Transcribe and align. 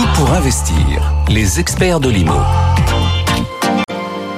Tout 0.00 0.06
pour 0.14 0.32
investir. 0.32 1.12
Les 1.28 1.60
experts 1.60 2.00
de 2.00 2.08
l'IMO. 2.08 2.32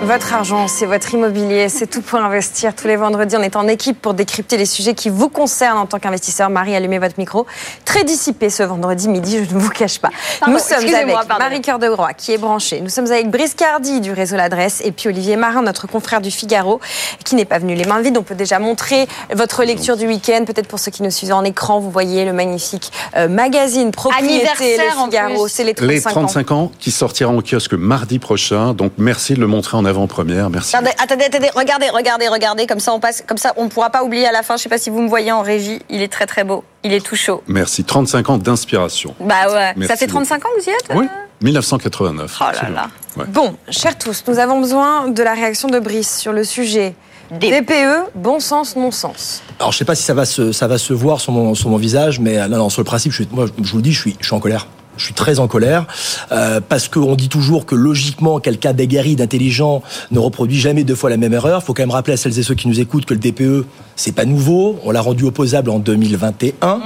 Votre 0.05 0.35
argent, 0.35 0.67
c'est 0.67 0.85
votre 0.85 1.15
immobilier, 1.15 1.69
c'est 1.69 1.87
tout 1.87 2.03
pour 2.03 2.19
investir. 2.19 2.75
Tous 2.75 2.89
les 2.89 2.97
vendredis, 2.97 3.37
on 3.37 3.43
est 3.43 3.55
en 3.55 3.69
équipe 3.69 4.03
pour 4.03 4.15
décrypter 4.15 4.57
les 4.57 4.67
sujets 4.67 4.95
qui 4.95 5.09
vous 5.11 5.29
concernent 5.29 5.79
en 5.79 5.87
tant 5.87 6.01
qu'investisseur. 6.01 6.51
Marie, 6.51 6.75
allumez 6.75 6.99
votre 6.99 7.15
micro. 7.19 7.47
Très 7.85 8.03
dissipé 8.03 8.51
ce 8.51 8.65
vendredi 8.65 9.09
midi, 9.09 9.39
je 9.49 9.55
ne 9.55 9.61
vous 9.61 9.71
cache 9.71 10.01
pas. 10.01 10.11
Pardon, 10.41 10.55
Nous 10.55 10.59
sommes 10.59 10.93
avec 10.93 11.15
pardon. 11.15 11.35
Marie 11.39 11.61
Cœur 11.61 11.79
de 11.79 11.89
Groix, 11.89 12.15
qui 12.15 12.33
est 12.33 12.39
branchée. 12.39 12.81
Nous 12.81 12.89
sommes 12.89 13.07
avec 13.07 13.31
Brice 13.31 13.55
Cardi 13.55 14.01
du 14.01 14.11
réseau 14.13 14.35
L'Adresse 14.37 14.83
et 14.85 14.91
puis 14.91 15.09
Olivier 15.09 15.37
Marin, 15.37 15.63
notre 15.63 15.87
confrère 15.87 16.21
du 16.21 16.33
Figaro, 16.33 16.81
qui 17.25 17.37
n'est 17.37 17.45
pas 17.45 17.61
venu 17.61 17.77
les 17.77 17.85
mains 17.85 18.01
vides. 18.01 18.19
On 18.19 18.25
peut 18.25 18.35
déjà 18.35 18.59
montrer 18.59 19.07
votre 19.33 19.63
lecture 19.63 19.97
du 19.97 20.09
week-end. 20.09 20.43
Peut-être 20.45 20.67
pour 20.67 20.81
ceux 20.81 20.91
qui 20.91 21.05
nous 21.05 21.13
suivent 21.13 21.33
en 21.33 21.45
écran, 21.45 21.79
vous 21.79 21.93
voyez 21.93 22.25
le 22.25 22.33
magnifique 22.33 22.91
euh, 23.17 23.29
magazine 23.29 23.93
Propriété, 23.93 24.49
Anniversaire, 24.49 24.99
en 24.99 25.07
le 25.07 25.11
Figaro. 25.13 25.49
C'est 25.49 25.63
les 25.65 25.75
35, 25.75 25.89
Les 25.93 26.01
35 26.01 26.51
ans. 26.51 26.73
qui 26.81 26.91
sortira 26.91 27.31
en 27.31 27.41
kiosque 27.41 27.75
mardi 27.75 28.19
prochain. 28.19 28.75
Donc 28.75 28.93
merci 28.99 29.35
de 29.35 29.41
le 29.41 29.47
montrer 29.47 29.77
en 29.77 29.85
avant-première. 29.93 30.51
Merci. 30.51 30.75
Attendez, 30.77 30.91
attendez, 31.03 31.25
attendez, 31.27 31.51
regardez, 31.55 31.89
regardez, 31.91 32.29
regardez, 32.29 32.67
comme 32.67 32.81
ça 32.81 32.93
on 32.93 33.01
passe, 33.01 33.23
comme 33.27 33.39
ça 33.39 33.53
on 33.57 33.69
pourra 33.69 33.91
pas 33.91 34.03
oublier 34.03 34.27
à 34.27 34.33
la 34.33 34.43
fin. 34.43 34.57
Je 34.57 34.63
sais 34.63 34.69
pas 34.69 34.79
si 34.79 34.91
vous 34.91 35.01
me 35.01 35.09
voyez 35.09 35.31
en 35.33 35.43
régie, 35.43 35.81
il 35.91 36.03
est 36.03 36.13
très 36.13 36.27
très 36.27 36.45
beau, 36.45 36.65
il 36.83 36.93
est 36.93 37.05
tout 37.05 37.17
chaud. 37.17 37.43
Merci. 37.47 37.85
35 37.85 38.31
ans 38.31 38.39
d'inspiration. 38.39 39.15
Bah 39.21 39.35
ouais, 39.53 39.73
Merci 39.77 39.87
ça 39.93 39.97
fait 39.97 40.07
35 40.09 40.45
ans 40.45 40.49
que 40.57 40.61
vous 40.63 40.69
y 40.69 40.73
êtes 40.73 40.87
Oui. 40.95 41.07
euh 41.07 41.19
1989. 41.45 42.37
Oh 42.41 42.43
là 42.45 42.49
absolument. 42.51 42.77
là. 42.77 42.87
Ouais. 43.17 43.25
Bon, 43.29 43.57
chers 43.69 43.99
tous, 43.99 44.25
nous 44.29 44.39
avons 44.39 44.61
besoin 44.61 45.09
de 45.09 45.23
la 45.23 45.35
réaction 45.35 45.69
de 45.69 45.79
Brice 45.81 46.19
sur 46.19 46.33
le 46.33 46.45
sujet 46.45 46.95
DPE, 47.33 48.11
bon 48.15 48.41
sens, 48.41 48.77
non 48.77 48.91
sens. 48.91 49.43
Alors 49.59 49.73
je 49.73 49.79
sais 49.79 49.85
pas 49.85 49.95
si 49.95 50.03
ça 50.03 50.15
va 50.15 50.25
se, 50.25 50.53
ça 50.53 50.69
va 50.69 50.79
se 50.79 50.93
voir 50.93 51.21
sur 51.21 51.33
mon, 51.33 51.55
sur 51.55 51.69
mon 51.71 51.79
visage, 51.79 52.21
mais 52.21 52.39
euh, 52.39 52.47
non, 52.47 52.59
non, 52.59 52.69
sur 52.69 52.81
le 52.81 52.85
principe, 52.85 53.11
je 53.13 53.23
suis, 53.23 53.29
moi, 53.33 53.47
je 53.63 53.71
vous 53.71 53.79
le 53.79 53.83
dis, 53.83 53.93
je 53.93 54.01
suis, 54.01 54.17
je 54.21 54.27
suis 54.27 54.35
en 54.35 54.41
colère. 54.41 54.67
Je 54.99 55.05
suis 55.07 55.15
très 55.15 55.39
en 55.39 55.49
colère 55.49 55.87
euh, 56.33 56.61
parce 56.67 56.89
qu'on 56.89 57.15
dit 57.17 57.29
toujours 57.31 57.65
que 57.67 57.75
logiquement 57.75 58.41
quelqu'un 58.41 58.73
d'aguerri, 58.75 59.17
d'intelligent 59.17 59.83
ne 60.11 60.19
reproduit 60.19 60.59
jamais 60.61 60.85
deux 60.85 60.95
fois 60.95 61.09
la 61.11 61.17
même 61.17 61.33
erreur. 61.33 61.63
Faut 61.63 61.73
quand 61.75 61.83
même 61.83 61.91
rappeler 61.91 62.13
à 62.15 62.17
celles 62.17 62.39
et 62.39 62.43
ceux 62.43 62.55
qui 62.55 62.69
nous 62.69 62.79
écoutent 62.79 63.07
que 63.07 63.15
le 63.15 63.21
DPE 63.21 63.65
c'est 63.97 64.13
pas 64.15 64.25
nouveau. 64.25 64.79
On 64.85 64.91
l'a 64.91 65.01
rendu 65.01 65.25
opposable 65.25 65.71
en 65.71 65.79
2021. 65.79 66.81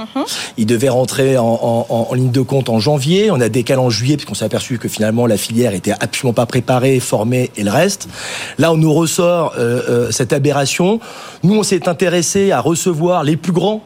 Il 0.57 0.65
devait 0.65 0.89
rentrer 0.89 1.37
en, 1.37 1.45
en- 1.45 1.85
en- 1.89 2.07
en 2.09 2.13
ligne 2.13 2.31
de 2.31 2.41
compte 2.41 2.69
en 2.69 2.79
janvier. 2.79 3.29
On 3.31 3.39
a 3.41 3.49
décalé 3.49 3.79
en 3.79 3.89
juillet 3.89 4.15
puisqu'on 4.17 4.35
s'est 4.35 4.45
aperçu 4.45 4.77
que 4.77 4.87
finalement 4.87 5.25
la 5.25 5.37
filière 5.37 5.73
était 5.73 5.93
absolument 5.99 6.33
pas 6.33 6.45
préparée, 6.45 6.99
formée 6.99 7.51
et 7.57 7.63
le 7.63 7.71
reste. 7.71 8.07
Là 8.57 8.71
on 8.71 8.77
nous 8.77 8.93
ressort 8.93 9.53
euh, 9.57 9.81
euh, 9.89 10.11
cette 10.11 10.33
aberration. 10.33 10.99
Nous 11.43 11.55
on 11.55 11.63
s'est 11.63 11.87
intéressé 11.89 12.51
à 12.51 12.59
recevoir 12.61 13.23
les 13.23 13.37
plus 13.37 13.51
grands 13.53 13.81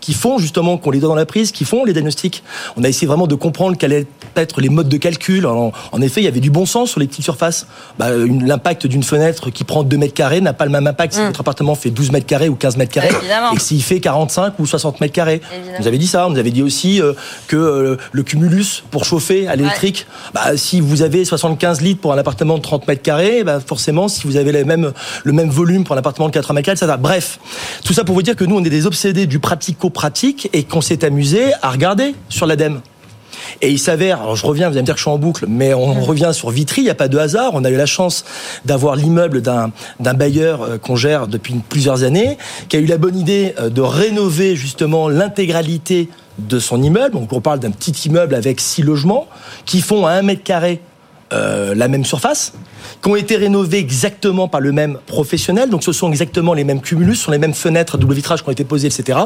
qui 0.00 0.12
font 0.12 0.38
justement, 0.38 0.76
qu'on 0.78 0.90
les 0.90 1.00
donne 1.00 1.10
dans 1.10 1.14
la 1.16 1.26
prise, 1.26 1.52
qui 1.52 1.64
font 1.64 1.84
les 1.84 1.92
diagnostics. 1.92 2.42
On 2.76 2.84
a 2.84 2.88
essayé 2.88 3.06
vraiment 3.06 3.26
de 3.26 3.34
comprendre 3.34 3.76
quels 3.76 3.92
allaient 3.92 4.06
être 4.36 4.60
les 4.60 4.68
modes 4.68 4.88
de 4.88 4.96
calcul. 4.98 5.46
En, 5.46 5.72
en 5.92 6.00
effet, 6.02 6.20
il 6.20 6.24
y 6.24 6.28
avait 6.28 6.40
du 6.40 6.50
bon 6.50 6.66
sens 6.66 6.90
sur 6.90 7.00
les 7.00 7.06
petites 7.06 7.24
surfaces. 7.24 7.66
Bah, 7.98 8.14
une- 8.14 8.46
L'impact 8.46 8.86
d'une 8.86 9.02
fenêtre 9.02 9.50
qui 9.50 9.64
prend 9.64 9.82
2 9.82 9.96
mètres 9.96 10.14
carrés 10.14 10.40
n'a 10.40 10.52
pas 10.52 10.64
le 10.66 10.70
même 10.70 10.86
impact 10.86 11.14
si 11.14 11.20
votre 11.24 11.40
appartement 11.40 11.74
fait 11.74 11.90
12 11.90 12.12
mètres 12.12 12.26
carrés 12.26 12.48
ou 12.48 12.54
15 12.54 12.76
mètres 12.76 12.92
carrés. 12.92 13.08
Évidemment. 13.20 13.52
Et 13.52 13.58
s'il 13.58 13.82
fait 13.82 13.98
45 14.00 14.58
ou 14.58 14.66
60 14.66 15.00
mètres 15.00 15.12
carrés. 15.14 15.40
On 15.76 15.80
nous 15.80 15.88
avait 15.88 15.98
dit 15.98 16.06
ça. 16.06 16.26
On 16.26 16.30
nous 16.30 16.38
avait 16.38 16.50
dit 16.50 16.62
aussi 16.62 17.00
euh, 17.02 17.14
que 17.48 17.56
euh, 17.56 17.96
le 18.12 18.22
cumulus 18.22 18.84
pour 18.90 19.04
chauffer 19.04 19.48
à 19.48 19.56
l'électrique, 19.56 20.06
bah, 20.34 20.56
si 20.56 20.80
vous 20.80 21.02
avez 21.02 21.24
75 21.24 21.80
litres 21.80 22.00
pour 22.00 22.12
un 22.12 22.18
appartement 22.18 22.56
de 22.58 22.62
30 22.62 22.86
mètres 22.86 23.02
carrés, 23.02 23.42
bah, 23.44 23.58
forcément, 23.66 24.08
si 24.08 24.26
vous 24.26 24.36
avez 24.36 24.52
le 24.52 24.64
même, 24.64 24.92
le 25.24 25.32
même 25.32 25.48
volume 25.50 25.84
pour 25.84 25.94
un 25.96 25.98
appartement 25.98 26.28
de 26.28 26.32
80 26.34 26.54
mètres 26.54 26.66
carrés, 26.66 26.76
ça 26.76 26.86
va. 26.86 26.96
Bref, 26.98 27.38
tout 27.84 27.92
ça 27.94 28.04
pour 28.04 28.14
vous 28.14 28.22
dire 28.22 28.36
que 28.36 28.44
nous, 28.44 28.56
on 28.56 28.64
est 28.64 28.70
des 28.70 28.86
obsédés 28.86 29.26
du 29.26 29.38
pratico-pratique 29.90 30.50
et 30.52 30.64
qu'on 30.64 30.80
s'est 30.80 31.04
amusé 31.04 31.52
à 31.62 31.70
regarder 31.70 32.14
sur 32.28 32.46
l'ADEME. 32.46 32.80
Et 33.62 33.70
il 33.70 33.78
s'avère, 33.78 34.22
alors 34.22 34.36
je 34.36 34.46
reviens, 34.46 34.68
vous 34.68 34.74
allez 34.74 34.82
me 34.82 34.86
dire 34.86 34.94
que 34.94 34.98
je 34.98 35.04
suis 35.04 35.10
en 35.10 35.18
boucle, 35.18 35.46
mais 35.48 35.72
on 35.74 36.00
revient 36.00 36.30
sur 36.32 36.50
Vitry, 36.50 36.82
il 36.82 36.84
n'y 36.84 36.90
a 36.90 36.94
pas 36.94 37.08
de 37.08 37.18
hasard. 37.18 37.52
On 37.54 37.64
a 37.64 37.70
eu 37.70 37.76
la 37.76 37.86
chance 37.86 38.24
d'avoir 38.64 38.96
l'immeuble 38.96 39.40
d'un 39.40 39.70
d'un 40.00 40.14
bailleur 40.14 40.62
euh, 40.62 40.78
qu'on 40.78 40.96
gère 40.96 41.26
depuis 41.26 41.54
plusieurs 41.68 42.02
années, 42.02 42.38
qui 42.68 42.76
a 42.76 42.80
eu 42.80 42.86
la 42.86 42.98
bonne 42.98 43.18
idée 43.18 43.54
euh, 43.58 43.68
de 43.68 43.80
rénover 43.80 44.56
justement 44.56 45.08
l'intégralité 45.08 46.08
de 46.38 46.58
son 46.58 46.82
immeuble. 46.82 47.12
Donc 47.12 47.32
on 47.32 47.40
parle 47.40 47.60
d'un 47.60 47.70
petit 47.70 47.92
immeuble 48.08 48.34
avec 48.34 48.60
six 48.60 48.82
logements 48.82 49.26
qui 49.64 49.80
font 49.80 50.06
à 50.06 50.12
un 50.12 50.22
mètre 50.22 50.42
carré 50.42 50.80
euh, 51.32 51.74
la 51.74 51.88
même 51.88 52.04
surface, 52.04 52.52
qui 53.02 53.08
ont 53.08 53.16
été 53.16 53.36
rénovés 53.36 53.78
exactement 53.78 54.48
par 54.48 54.60
le 54.60 54.72
même 54.72 54.98
professionnel. 55.06 55.68
Donc 55.70 55.82
ce 55.82 55.92
sont 55.92 56.10
exactement 56.10 56.54
les 56.54 56.64
mêmes 56.64 56.80
cumulus, 56.80 57.16
ce 57.16 57.24
sont 57.24 57.30
les 57.32 57.38
mêmes 57.38 57.54
fenêtres 57.54 57.98
double 57.98 58.14
vitrage 58.14 58.42
qui 58.42 58.48
ont 58.48 58.52
été 58.52 58.64
posées, 58.64 58.86
etc. 58.86 59.18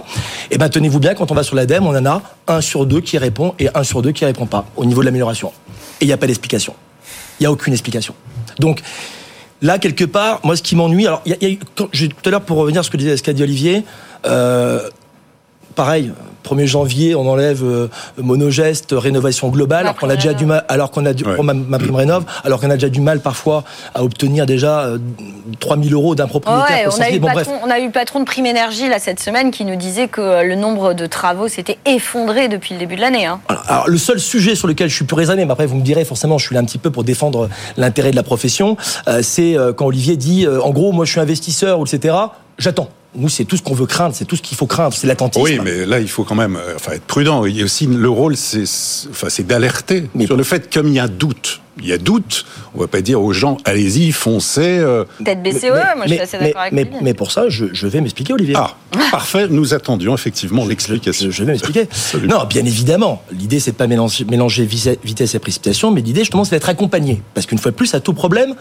Et 0.51 0.59
ben 0.59 0.69
tenez-vous 0.69 0.99
bien, 1.01 1.15
quand 1.15 1.31
on 1.31 1.35
va 1.35 1.43
sur 1.43 1.57
l'ADEME, 1.57 1.87
on 1.87 1.97
en 1.97 2.07
a 2.07 2.23
un 2.49 2.61
sur 2.61 2.87
deux 2.87 3.01
qui 3.01 3.19
répond 3.19 3.55
et 3.59 3.69
un 3.75 3.83
sur 3.85 4.01
deux 4.03 4.13
qui 4.13 4.25
répond 4.25 4.47
pas 4.47 4.65
au 4.77 4.85
niveau 4.85 5.01
de 5.01 5.07
l'amélioration. 5.07 5.53
Et 6.01 6.05
il 6.05 6.07
n'y 6.07 6.13
a 6.13 6.17
pas 6.17 6.27
d'explication. 6.27 6.75
Il 7.39 7.43
n'y 7.43 7.47
a 7.47 7.53
aucune 7.53 7.73
explication. 7.73 8.15
Donc 8.59 8.81
là, 9.63 9.79
quelque 9.79 10.05
part, 10.05 10.41
moi, 10.45 10.57
ce 10.57 10.63
qui 10.63 10.77
m'ennuie, 10.77 11.07
alors, 11.07 11.23
y 11.27 11.59
quand- 11.77 11.89
tout 11.91 12.09
à 12.25 12.31
l'heure, 12.31 12.41
pour 12.43 12.57
revenir 12.59 12.81
à 12.81 12.83
ce 12.83 12.91
que 12.91 12.97
disait- 12.97 13.17
ce 13.17 13.23
qu'a 13.23 13.33
dit 13.35 13.43
Olivier, 13.43 13.85
euh, 14.27 14.89
pareil, 15.75 16.13
1er 16.45 16.67
janvier, 16.67 17.15
on 17.15 17.29
enlève 17.29 17.63
euh, 17.63 17.89
monogeste, 18.17 18.95
rénovation 18.97 19.49
globale, 19.51 19.81
alors 19.81 19.97
qu'on 19.97 20.09
a 20.09 20.17
déjà 20.17 20.33
du 20.33 20.47
mal, 20.47 20.65
alors 20.69 20.91
qu'on 20.91 21.05
a 21.07 21.13
du, 21.13 21.25
Ouais. 21.25 21.35
pour 21.35 21.45
ma, 21.45 21.53
ma 21.53 21.79
prime 21.79 21.95
rénov, 21.95 22.25
alors 22.45 22.61
qu'on 22.61 22.71
a 22.71 22.75
déjà 22.75 22.89
du 22.89 23.01
mal 23.03 23.21
parfois 23.21 23.63
à 23.95 24.03
obtenir 24.03 24.47
déjà 24.47 24.81
euh, 24.81 24.99
3000 25.61 25.93
euros 25.93 26.15
d'un 26.15 26.27
propriétaire. 26.27 26.65
Ouais, 26.71 26.85
pour 26.85 26.99
on 26.99 27.03
a, 27.03 27.11
eu 27.11 27.19
bref. 27.19 27.35
patron, 27.35 27.53
on 27.65 27.71
a 27.71 27.79
eu 27.79 27.87
le 27.87 27.93
patron 27.93 28.21
de 28.21 28.25
Prime 28.25 28.47
Énergie 28.47 28.89
là, 28.89 28.99
cette 28.99 29.21
semaine 29.21 29.51
qui 29.51 29.65
nous 29.65 29.77
disait 29.77 30.09
que 30.09 30.21
euh, 30.21 30.43
le 30.43 30.55
nombre 30.55 30.95
de 30.95 31.07
travaux 31.07 31.49
s'était 31.49 31.79
effondré 31.85 32.49
depuis 32.49 32.73
le 32.75 32.81
début 32.81 32.97
de 32.97 33.01
l'année. 33.03 33.27
Hein. 33.27 33.41
Alors, 33.69 33.89
le 33.89 33.99
seul 33.99 34.19
sujet 34.19 34.55
sur 34.55 34.67
lequel 34.67 34.89
je 34.89 34.95
suis 34.95 35.05
plus 35.05 35.17
raisonné, 35.17 35.45
mais 35.45 35.53
après 35.53 35.67
vous 35.67 35.77
me 35.77 35.83
direz 35.85 36.05
forcément, 36.05 36.39
je 36.39 36.47
suis 36.47 36.55
là 36.55 36.61
un 36.63 36.65
petit 36.65 36.79
peu 36.79 36.91
pour 36.91 37.05
défendre 37.05 37.49
l'intérêt 37.77 38.11
de 38.13 38.17
la 38.17 38.23
profession, 38.23 38.77
euh, 39.09 39.21
c'est 39.23 39.57
euh, 39.59 39.73
quand 39.75 39.87
Olivier 39.87 40.17
dit, 40.17 40.47
euh, 40.47 40.61
en 40.63 40.71
gros, 40.71 40.93
moi 40.93 41.05
je 41.05 41.11
suis 41.13 41.21
investisseur, 41.21 41.81
ou 41.81 41.85
etc. 41.85 42.15
J'attends. 42.59 42.89
Nous, 43.17 43.29
c'est 43.29 43.45
tout 43.45 43.57
ce 43.57 43.63
qu'on 43.63 43.75
veut 43.75 43.87
craindre, 43.87 44.15
c'est 44.15 44.25
tout 44.25 44.37
ce 44.37 44.43
qu'il 44.43 44.57
faut 44.57 44.67
craindre, 44.67 44.95
c'est 44.95 45.09
l'attentisme. 45.09 45.43
Oui, 45.45 45.59
mais 45.65 45.85
là, 45.85 45.99
il 45.99 46.09
faut 46.09 46.23
quand 46.23 46.37
même 46.37 46.55
euh, 46.57 46.75
enfin, 46.77 46.93
être 46.93 47.03
prudent. 47.05 47.45
Il 47.45 47.57
y 47.57 47.61
a 47.61 47.65
aussi 47.65 47.87
le 47.87 48.09
rôle, 48.09 48.37
c'est 48.37 48.63
enfin, 49.11 49.29
c'est 49.29 49.45
d'alerter 49.45 50.09
Mais- 50.15 50.27
sur 50.27 50.37
le 50.37 50.45
fait, 50.45 50.73
comme 50.73 50.87
il 50.87 50.95
y 50.95 51.01
a 51.01 51.09
doute, 51.09 51.61
il 51.83 51.89
y 51.89 51.93
a 51.93 51.99
doute, 51.99 52.45
on 52.73 52.79
va 52.81 52.87
pas 52.87 53.01
dire 53.01 53.21
aux 53.21 53.33
gens, 53.33 53.57
allez-y, 53.65 54.13
foncez. 54.13 54.79
euh. 54.79 55.05
Peut-être 55.25 55.43
BCE, 55.43 55.63
Mais- 55.65 55.71
moi 55.97 56.05
je 56.07 56.13
suis 56.13 56.21
assez 56.21 56.39
mais- 56.39 56.45
d'accord 56.47 56.61
avec 56.63 56.73
mais, 56.73 56.85
lui. 56.85 56.91
mais 57.03 57.15
pour 57.15 57.33
ça, 57.33 57.49
je, 57.49 57.67
je 57.73 57.87
vais 57.89 58.01
m'expliquer, 58.01 58.33
Olivier. 58.33 58.55
Ah, 58.57 58.77
parfait, 59.11 59.49
nous 59.51 59.75
attendions 59.75 60.15
effectivement 60.15 60.65
l'explication. 60.65 61.27
Je, 61.27 61.31
je 61.33 61.43
vais 61.45 61.51
m'expliquer. 61.51 61.89
Non, 62.29 62.45
bien 62.49 62.65
évidemment. 62.65 63.25
L'idée, 63.33 63.59
c'est 63.59 63.73
de 63.73 63.77
pas 63.77 63.89
mélanger, 63.89 64.25
mélanger 64.25 64.65
vitesse 64.67 65.35
et 65.35 65.39
précipitation, 65.41 65.91
mais 65.91 66.01
l'idée, 66.01 66.21
justement, 66.21 66.45
c'est 66.45 66.55
d'être 66.55 66.69
accompagné. 66.69 67.23
Parce 67.35 67.47
qu'une 67.47 67.59
fois 67.59 67.73
de 67.73 67.77
plus, 67.77 67.93
à 67.95 67.99
tout 68.01 68.13
problème, 68.13 68.55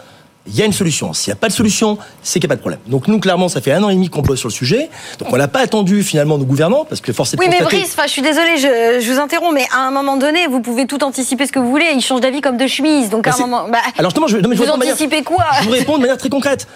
il 0.46 0.54
y 0.56 0.62
a 0.62 0.64
une 0.64 0.72
solution. 0.72 1.12
S'il 1.12 1.30
n'y 1.30 1.34
a 1.34 1.36
pas 1.36 1.48
de 1.48 1.52
solution, 1.52 1.98
c'est 2.22 2.40
qu'il 2.40 2.48
n'y 2.48 2.52
a 2.52 2.54
pas 2.54 2.56
de 2.56 2.60
problème. 2.60 2.80
Donc 2.86 3.08
nous, 3.08 3.20
clairement, 3.20 3.48
ça 3.48 3.60
fait 3.60 3.72
un 3.72 3.82
an 3.82 3.88
et 3.90 3.94
demi 3.94 4.08
qu'on 4.08 4.22
bosse 4.22 4.38
sur 4.40 4.48
le 4.48 4.54
sujet. 4.54 4.88
Donc 5.18 5.32
on 5.32 5.36
n'a 5.36 5.48
pas 5.48 5.60
attendu 5.60 6.02
finalement 6.02 6.38
nos 6.38 6.44
gouvernants, 6.46 6.84
parce 6.86 7.00
que 7.00 7.12
forcément. 7.12 7.42
Oui, 7.42 7.48
mais 7.50 7.62
Brice, 7.62 7.94
je 8.04 8.08
suis 8.10 8.22
désolée, 8.22 8.56
je, 8.56 9.00
je 9.04 9.12
vous 9.12 9.18
interromps, 9.20 9.52
mais 9.54 9.66
à 9.74 9.86
un 9.86 9.90
moment 9.90 10.16
donné, 10.16 10.46
vous 10.46 10.60
pouvez 10.60 10.86
tout 10.86 11.02
anticiper 11.04 11.46
ce 11.46 11.52
que 11.52 11.58
vous 11.58 11.70
voulez. 11.70 11.86
Il 11.94 12.00
change 12.00 12.20
d'avis 12.22 12.40
comme 12.40 12.56
de 12.56 12.66
chemise. 12.66 13.10
Donc 13.10 13.26
à 13.26 13.30
Bah, 13.30 13.36
un 13.38 13.40
moment. 13.42 13.68
bah, 13.70 13.78
Alors 13.98 14.10
justement, 14.10 14.28
je, 14.28 14.38
non, 14.38 14.48
mais 14.48 14.56
je 14.56 14.62
vous 14.62 14.68
manière- 14.76 14.94
anticipez 14.94 15.22
quoi 15.22 15.44
Je 15.60 15.66
vous 15.66 15.72
réponds 15.72 15.96
de 15.96 16.02
manière 16.02 16.18
très 16.18 16.30
concrète. 16.30 16.66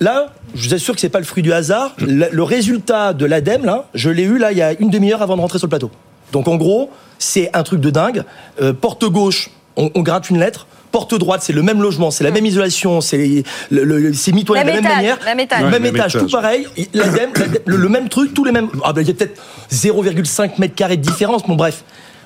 Là, 0.00 0.28
je 0.54 0.66
vous 0.68 0.74
assure 0.74 0.94
que 0.94 1.00
c'est 1.02 1.10
pas 1.10 1.18
le 1.18 1.26
fruit 1.26 1.42
du 1.42 1.52
hasard. 1.52 1.92
Le, 1.98 2.28
le 2.32 2.42
résultat 2.42 3.12
de 3.12 3.26
l'ADEME, 3.26 3.66
là, 3.66 3.84
je 3.92 4.08
l'ai 4.08 4.22
eu 4.22 4.38
là 4.38 4.50
il 4.50 4.56
y 4.56 4.62
a 4.62 4.72
une 4.80 4.88
demi-heure 4.88 5.20
avant 5.20 5.36
de 5.36 5.42
rentrer 5.42 5.58
sur 5.58 5.66
le 5.66 5.70
plateau. 5.70 5.90
Donc 6.32 6.48
en 6.48 6.56
gros, 6.56 6.88
c'est 7.18 7.50
un 7.54 7.62
truc 7.64 7.80
de 7.82 7.90
dingue. 7.90 8.22
Euh, 8.62 8.72
porte 8.72 9.04
gauche, 9.04 9.50
on, 9.76 9.90
on 9.94 10.00
gratte 10.00 10.30
une 10.30 10.38
lettre. 10.40 10.66
Porte 10.92 11.14
droite, 11.14 11.42
c'est 11.44 11.52
le 11.52 11.62
même 11.62 11.80
logement, 11.80 12.10
c'est 12.10 12.24
la 12.24 12.32
même 12.32 12.44
isolation, 12.46 13.00
c'est 13.00 13.44
le, 13.70 13.84
le- 13.84 14.12
c'est 14.12 14.32
mitoyen 14.32 14.62
de 14.64 14.68
la 14.68 14.74
Même 14.74 14.84
étage, 14.84 14.96
manière. 14.96 15.18
même 15.24 15.40
étage. 15.40 15.62
Même 15.62 15.70
même 15.70 15.86
étage, 15.86 16.12
tout 16.14 16.26
pareil. 16.28 16.66
L'ADEME, 16.94 17.30
le, 17.66 17.76
le 17.76 17.88
même 17.88 18.08
truc, 18.08 18.34
tous 18.34 18.42
les 18.44 18.50
mêmes. 18.50 18.68
Ah 18.84 18.92
ben, 18.92 19.02
il 19.02 19.06
y 19.08 19.10
a 19.10 19.14
peut-être 19.14 19.40
0,5 19.72 20.52
mètres 20.58 20.74
carrés 20.74 20.96
de 20.96 21.02
différence. 21.02 21.42
Bon 21.46 21.54
bref, 21.54 21.84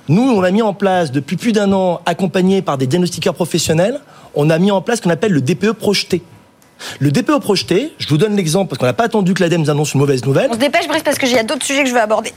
nous 0.09 0.23
on 0.23 0.43
a 0.43 0.51
mis 0.51 0.63
en 0.63 0.73
place 0.73 1.13
depuis 1.13 1.37
plus 1.37 1.53
d'un 1.53 1.73
an, 1.73 2.01
accompagné 2.07 2.63
par 2.63 2.79
des 2.79 2.87
diagnostiqueurs 2.87 3.35
professionnels, 3.35 4.01
on 4.35 4.49
a 4.51 4.59
mis 4.59 4.71
en 4.71 4.81
place 4.81 4.99
ce 4.99 5.03
qu'on 5.03 5.11
appelle 5.11 5.33
le 5.33 5.41
DPE 5.43 5.73
projeté. 5.73 6.23
Le 7.01 7.11
DPE 7.11 7.39
projeté, 7.41 7.93
je 7.99 8.09
vous 8.09 8.17
donne 8.19 8.35
l'exemple 8.35 8.69
parce 8.71 8.79
qu'on 8.79 8.87
n'a 8.87 8.93
pas 8.95 9.05
attendu 9.05 9.33
que 9.35 9.43
l'ADEME 9.43 9.61
nous 9.63 9.71
annonce 9.71 9.95
une 9.95 10.01
mauvaise 10.01 10.25
nouvelle. 10.25 10.49
On 10.51 10.55
se 10.55 10.59
dépêche, 10.59 10.89
Brice, 10.89 11.03
parce 11.03 11.19
que 11.19 11.27
j'ai 11.27 11.43
d'autres 11.45 11.65
sujets 11.65 11.83
que 11.85 11.89
je 11.89 11.95
veux 11.95 12.01
aborder. 12.01 12.33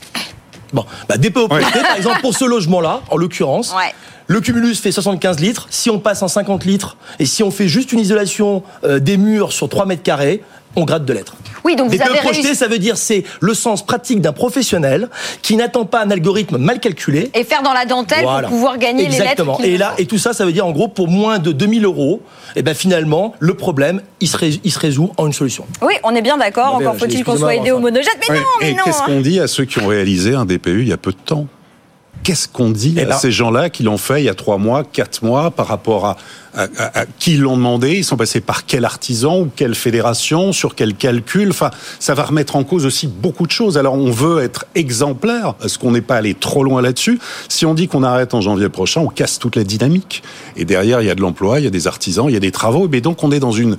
Bon, 0.73 0.85
bah, 1.07 1.17
dépôt 1.17 1.47
projeté, 1.47 1.79
par 1.79 1.95
exemple, 1.95 2.19
pour 2.21 2.35
ce 2.35 2.43
logement-là, 2.45 3.01
en 3.09 3.17
l'occurrence, 3.17 3.73
Ouais. 3.73 3.93
Le 4.27 4.41
cumulus 4.41 4.75
fait 4.75 4.91
75 4.91 5.39
litres. 5.39 5.67
Si 5.69 5.89
on 5.89 5.99
passe 5.99 6.21
en 6.21 6.27
50 6.27 6.65
litres 6.65 6.97
et 7.19 7.25
si 7.25 7.43
on 7.43 7.51
fait 7.51 7.67
juste 7.67 7.91
une 7.93 7.99
isolation 7.99 8.63
euh, 8.83 8.99
des 8.99 9.17
murs 9.17 9.51
sur 9.53 9.69
3 9.69 9.85
mètres 9.85 10.03
carrés, 10.03 10.41
on 10.75 10.83
gratte 10.85 11.05
de 11.05 11.13
lettres. 11.13 11.35
Oui, 11.63 11.75
donc 11.75 11.89
vous 11.91 11.99
avez 12.01 12.19
projeté, 12.19 12.43
réussi. 12.43 12.55
ça 12.55 12.67
veut 12.67 12.77
dire 12.77 12.97
c'est 12.97 13.23
le 13.41 13.53
sens 13.55 13.83
pratique 13.85 14.21
d'un 14.21 14.31
professionnel 14.31 15.09
qui 15.41 15.55
n'attend 15.55 15.85
pas 15.85 16.03
un 16.03 16.11
algorithme 16.11 16.57
mal 16.57 16.79
calculé. 16.79 17.31
Et 17.33 17.43
faire 17.43 17.63
dans 17.63 17.73
la 17.73 17.85
dentelle 17.85 18.21
Voilà. 18.23 18.47
pour 18.47 18.57
pouvoir 18.57 18.77
gagner 18.77 19.05
Exactement. 19.05 19.57
les 19.59 19.71
lettres. 19.71 19.75
Et 19.75 19.77
là, 19.77 19.93
et 19.97 20.05
tout 20.05 20.19
ça, 20.19 20.33
ça 20.33 20.45
veut 20.45 20.51
dire 20.51 20.67
en 20.67 20.71
gros 20.71 20.87
pour 20.87 21.07
moins 21.07 21.39
de 21.39 21.51
2000 21.51 21.83
euros, 21.85 22.21
et 22.55 22.61
ben 22.61 22.75
finalement 22.75 23.33
le 23.39 23.55
problème, 23.55 24.01
il 24.21 24.27
se, 24.27 24.37
rés- 24.37 24.61
il 24.63 24.71
se 24.71 24.79
résout 24.79 25.11
en 25.17 25.25
une 25.25 25.33
solution. 25.33 25.65
Oui, 25.81 25.95
on 26.03 26.13
est 26.15 26.21
bien 26.21 26.37
d'accord. 26.37 26.75
Encore 26.75 26.95
faut-il 26.95 27.23
qu'on 27.23 27.37
soit 27.37 27.55
aidé 27.55 27.71
au. 27.71 27.79
Mais 27.79 27.91
non, 27.91 27.99
mais 28.61 28.69
Et 28.69 28.73
non. 28.75 28.83
qu'est-ce 28.85 29.01
qu'on 29.03 29.21
dit 29.21 29.39
à 29.39 29.47
ceux 29.47 29.65
qui 29.65 29.79
ont 29.79 29.87
réalisé 29.87 30.35
un 30.35 30.45
DPU 30.45 30.81
il 30.83 30.87
y 30.89 30.93
a 30.93 30.97
peu 30.97 31.11
de 31.11 31.17
temps? 31.17 31.47
Qu'est-ce 32.27 32.49
qu'on 32.49 32.71
dit 32.71 32.93
Eh 32.97 33.03
à 33.03 33.05
ben- 33.05 33.17
ces 33.17 33.31
gens-là 33.31 33.69
qui 33.69 33.83
l'ont 33.83 33.97
fait 33.97 34.21
il 34.21 34.25
y 34.25 34.29
a 34.29 34.33
trois 34.35 34.57
mois, 34.57 34.83
quatre 34.83 35.23
mois, 35.23 35.49
par 35.49 35.67
rapport 35.67 36.05
à, 36.05 36.17
à- 36.53 36.63
à- 36.77 36.99
à 36.99 37.05
qui 37.05 37.37
l'ont 37.37 37.55
demandé? 37.55 37.93
Ils 37.95 38.03
sont 38.03 38.17
passés 38.17 38.41
par 38.41 38.65
quel 38.65 38.83
artisan 38.83 39.39
ou 39.39 39.49
quelle 39.55 39.75
fédération, 39.75 40.51
sur 40.51 40.75
quel 40.75 40.93
calcul? 40.95 41.51
Enfin, 41.51 41.71
ça 41.99 42.13
va 42.15 42.23
remettre 42.25 42.57
en 42.57 42.65
cause 42.65 42.85
aussi 42.85 43.07
beaucoup 43.07 43.47
de 43.47 43.51
choses. 43.51 43.77
Alors, 43.77 43.93
on 43.93 44.11
veut 44.11 44.43
être 44.43 44.65
exemplaire, 44.75 45.53
parce 45.53 45.77
qu'on 45.77 45.91
n'est 45.91 46.01
pas 46.01 46.17
allé 46.17 46.33
trop 46.33 46.65
loin 46.65 46.81
là-dessus. 46.81 47.17
Si 47.47 47.65
on 47.65 47.73
dit 47.73 47.87
qu'on 47.87 48.03
arrête 48.03 48.33
en 48.33 48.41
janvier 48.41 48.67
prochain, 48.67 48.99
on 48.99 49.07
casse 49.07 49.39
toute 49.39 49.55
la 49.55 49.63
dynamique. 49.63 50.21
Et 50.57 50.65
derrière, 50.65 51.01
il 51.01 51.07
y 51.07 51.09
a 51.09 51.15
de 51.15 51.21
l'emploi, 51.21 51.61
il 51.61 51.63
y 51.63 51.67
a 51.67 51.71
des 51.71 51.87
artisans, 51.87 52.25
il 52.27 52.33
y 52.33 52.37
a 52.37 52.41
des 52.41 52.51
travaux. 52.51 52.89
Mais 52.91 52.99
donc, 52.99 53.23
on 53.23 53.31
est 53.31 53.39
dans 53.39 53.53
une 53.53 53.77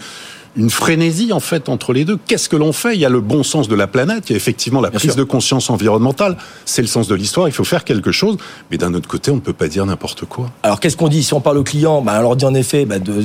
une 0.56 0.70
frénésie 0.70 1.32
en 1.32 1.40
fait 1.40 1.68
entre 1.68 1.92
les 1.92 2.04
deux. 2.04 2.18
Qu'est-ce 2.26 2.48
que 2.48 2.56
l'on 2.56 2.72
fait? 2.72 2.94
Il 2.94 3.00
y 3.00 3.04
a 3.04 3.08
le 3.08 3.20
bon 3.20 3.42
sens 3.42 3.68
de 3.68 3.74
la 3.74 3.86
planète, 3.86 4.24
il 4.28 4.32
y 4.32 4.34
a 4.34 4.36
effectivement 4.36 4.80
la 4.80 4.90
Bien 4.90 4.98
prise 4.98 5.10
sûr. 5.12 5.18
de 5.18 5.24
conscience 5.24 5.70
environnementale, 5.70 6.36
c'est 6.64 6.82
le 6.82 6.88
sens 6.88 7.08
de 7.08 7.14
l'histoire, 7.14 7.48
il 7.48 7.52
faut 7.52 7.64
faire 7.64 7.84
quelque 7.84 8.10
chose, 8.12 8.36
mais 8.70 8.78
d'un 8.78 8.94
autre 8.94 9.08
côté, 9.08 9.30
on 9.30 9.36
ne 9.36 9.40
peut 9.40 9.52
pas 9.52 9.68
dire 9.68 9.84
n'importe 9.86 10.24
quoi. 10.24 10.50
Alors 10.62 10.80
qu'est-ce 10.80 10.96
qu'on 10.96 11.08
dit? 11.08 11.22
Si 11.22 11.34
on 11.34 11.40
parle 11.40 11.58
aux 11.58 11.64
clients, 11.64 12.02
bah, 12.02 12.14
on 12.18 12.22
leur 12.22 12.36
dit 12.36 12.44
en 12.44 12.54
effet, 12.54 12.84
bah, 12.84 12.98
de, 12.98 13.24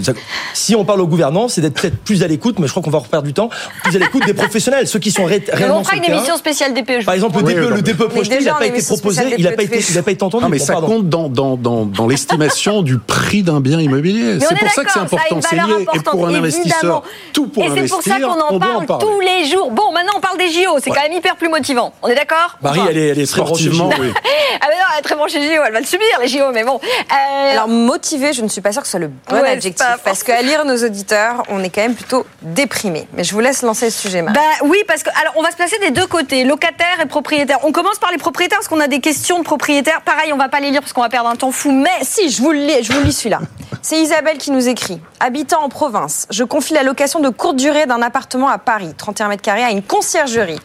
si 0.54 0.76
on 0.76 0.86
parle 0.86 1.02
aux 1.02 1.08
gouvernants, 1.08 1.48
c'est 1.48 1.62
d'être 1.62 1.80
peut-être 1.82 1.98
plus 1.98 2.24
à 2.24 2.28
l'écoute, 2.28 2.60
mais 2.60 2.68
je 2.68 2.72
crois 2.72 2.84
qu'on 2.84 2.90
va 2.92 3.00
reperdre 3.00 3.26
du 3.28 3.34
temps, 3.34 3.50
plus 3.84 3.96
à 3.96 4.00
l'écoute 4.00 4.26
des 4.26 4.34
professionnels, 4.34 4.88
ceux 4.88 5.00
qui 5.00 5.12
sont 5.12 5.26
ré- 5.26 5.44
Mais 5.48 5.54
réellement 5.56 5.80
on 5.80 5.84
fera 5.84 5.98
une 5.98 6.04
émission 6.06 6.38
spéciale 6.38 6.74
DPE. 6.74 7.06
Par 7.06 7.14
exemple, 7.14 7.40
le 7.40 7.44
Oui, 7.46 7.54
DPE, 7.56 7.70
le. 7.76 7.82
DPE 7.82 8.04
projeté, 8.10 8.38
il 8.40 8.46
n'a 8.46 8.54
pas 8.56 8.66
été 8.68 8.82
proposé, 8.84 9.22
il 9.38 9.44
n'a 9.44 9.52
pas 9.52 9.64
n'a 9.64 10.04
pas 10.04 10.12
été 10.12 10.24
entendu. 10.24 10.44
Non, 10.44 10.50
mais 10.50 10.58
Bon, 10.60 10.66
ça 10.66 10.74
pardon. 10.74 10.88
compte 10.88 11.10
dans, 11.10 11.30
dans, 11.30 11.58
dans, 11.58 11.86
dans 11.86 12.08
l'estimation 12.08 12.82
du 12.82 12.98
prix 12.98 13.44
d'un 13.44 13.60
bien 13.62 13.80
immobilier. 13.80 14.40
C'est 14.40 14.58
pour 14.58 14.72
ça 14.72 14.84
que 14.84 14.92
c'est 14.92 15.00
important, 15.00 15.40
c'est 15.42 15.56
lié. 15.56 15.86
Et 15.94 16.00
pour 16.00 16.28
un 16.28 16.34
investisseur, 16.34 17.04
tout 17.34 17.48
pour 17.48 17.64
Et 17.64 17.70
c'est 17.74 17.88
pour 17.88 18.02
ça 18.02 18.20
qu'on 18.20 18.40
en 18.40 18.60
parle 18.60 18.86
en 18.90 18.98
tous 18.98 19.20
les 19.20 19.46
jours. 19.46 19.72
Bon, 19.72 19.92
maintenant 19.92 20.14
on 20.18 20.20
parle 20.22 20.38
des 20.38 20.50
JO, 20.50 20.78
c'est 20.82 20.90
Ouais. 20.90 20.96
quand 20.96 21.04
même 21.04 21.14
hyper 21.18 21.36
plus 21.36 21.50
motivant. 21.50 21.94
On 22.02 22.08
est 22.08 22.16
d'accord 22.16 22.58
Marie, 22.62 22.80
Enfin, 22.80 22.90
elle 22.92 22.98
est, 22.98 23.08
elle 23.10 23.20
est 23.20 23.26
très 23.32 23.42
branchée. 23.42 23.64
Sportivement, 23.66 23.90
oui. 24.00 24.12
Ah 24.62 24.68
mais 24.70 24.76
non, 24.76 24.86
elle 24.94 25.00
est 25.00 25.02
très 25.04 25.16
branchée 25.16 25.42
JO, 25.42 25.62
elle 25.66 25.74
va 25.74 25.80
le 25.80 25.86
subir 25.86 26.06
les 26.22 26.28
JO, 26.28 26.52
mais 26.54 26.64
bon. 26.64 26.80
Euh, 26.84 27.52
Alors 27.52 27.68
motivé, 27.68 28.34
je 28.34 28.42
ne 28.42 28.48
suis 28.48 28.62
pas 28.62 28.72
sûre 28.72 28.82
que 28.82 28.88
ce 28.88 28.92
soit 28.92 29.00
le 29.00 29.08
bon 29.08 29.36
Ouais, 29.36 29.50
adjectif. 29.50 29.86
pas 29.86 29.98
Parce 30.04 30.24
qu'à 30.24 30.42
lire 30.42 30.66
nos 30.66 30.78
auditeurs, 30.84 31.44
on 31.50 31.64
est 31.64 31.70
quand 31.70 31.82
même 31.82 31.96
plutôt 31.96 32.26
déprimé. 32.42 33.08
Mais 33.14 33.24
je 33.24 33.34
vous 33.34 33.40
laisse 33.40 33.62
lancer 33.64 33.86
le 33.86 33.92
sujet, 33.92 34.22
Marie. 34.22 34.36
Bah 34.36 34.66
oui, 34.66 34.78
parce 34.88 35.04
que 35.04 35.10
alors 35.22 35.34
on 35.36 35.42
va 35.42 35.52
se 35.52 35.56
placer 35.56 35.78
des 35.80 35.92
deux 35.92 36.08
côtés, 36.08 36.44
locataires 36.44 37.00
et 37.02 37.06
propriétaires. 37.06 37.60
On 37.64 37.72
commence 37.72 37.98
par 38.00 38.12
les 38.12 38.18
propriétaires 38.18 38.60
parce 38.60 38.68
qu'on 38.68 38.80
a 38.80 38.88
des 38.88 39.00
questions 39.00 39.40
de 39.40 39.44
propriétaires. 39.44 40.02
Pareil, 40.02 40.32
on 40.34 40.38
va 40.38 40.50
pas 40.50 40.60
les 40.60 40.72
lire 40.72 40.82
parce 40.82 40.94
qu'on 40.94 41.02
va 41.02 41.10
perdre 41.10 41.30
un 41.30 41.36
temps 41.36 41.52
fou. 41.52 41.72
Mais 41.72 41.90
Si, 42.04 42.30
je 42.30 42.42
vous 42.42 42.52
le 42.52 42.60
lis, 42.60 42.84
je 42.84 42.92
vous 42.94 43.04
lis 43.04 43.14
celui-là. 43.14 43.40
C'est 43.82 43.98
Isabelle 43.98 44.38
qui 44.38 44.52
nous 44.52 44.68
écrit. 44.70 45.00
Habitant 45.20 45.64
en 45.64 45.70
province, 45.70 46.28
je 46.30 46.44
confie 46.44 46.74
la 46.74 46.84
de 47.20 47.30
courte 47.30 47.58
durée 47.58 47.86
d'un 47.86 48.02
appartement 48.02 48.48
à 48.48 48.58
Paris, 48.58 48.94
31 48.98 49.28
mètres 49.28 49.42
carrés, 49.42 49.64
à 49.64 49.72
une 49.72 49.84
conciergerie. 49.84 50.60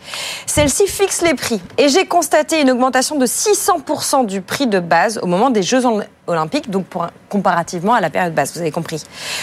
Celle-ci 0.47 0.87
fixe 0.87 1.23
les 1.23 1.35
prix 1.35 1.61
et 1.77 1.89
j'ai 1.89 2.07
constaté 2.07 2.61
une 2.61 2.71
augmentation 2.71 3.17
de 3.17 3.27
600% 3.27 4.25
du 4.27 4.41
prix 4.41 4.67
de 4.67 4.79
base 4.79 5.19
au 5.23 5.27
moment 5.27 5.51
des 5.51 5.63
Jeux 5.63 5.85
Ol- 5.85 6.07
Olympiques, 6.27 6.71
donc 6.71 6.87
comparativement 7.29 7.95
à 7.95 8.01
la 8.01 8.11
période 8.11 8.35
basse, 8.35 8.53
vous 8.55 8.61
avez 8.61 8.71
compris. 8.71 9.03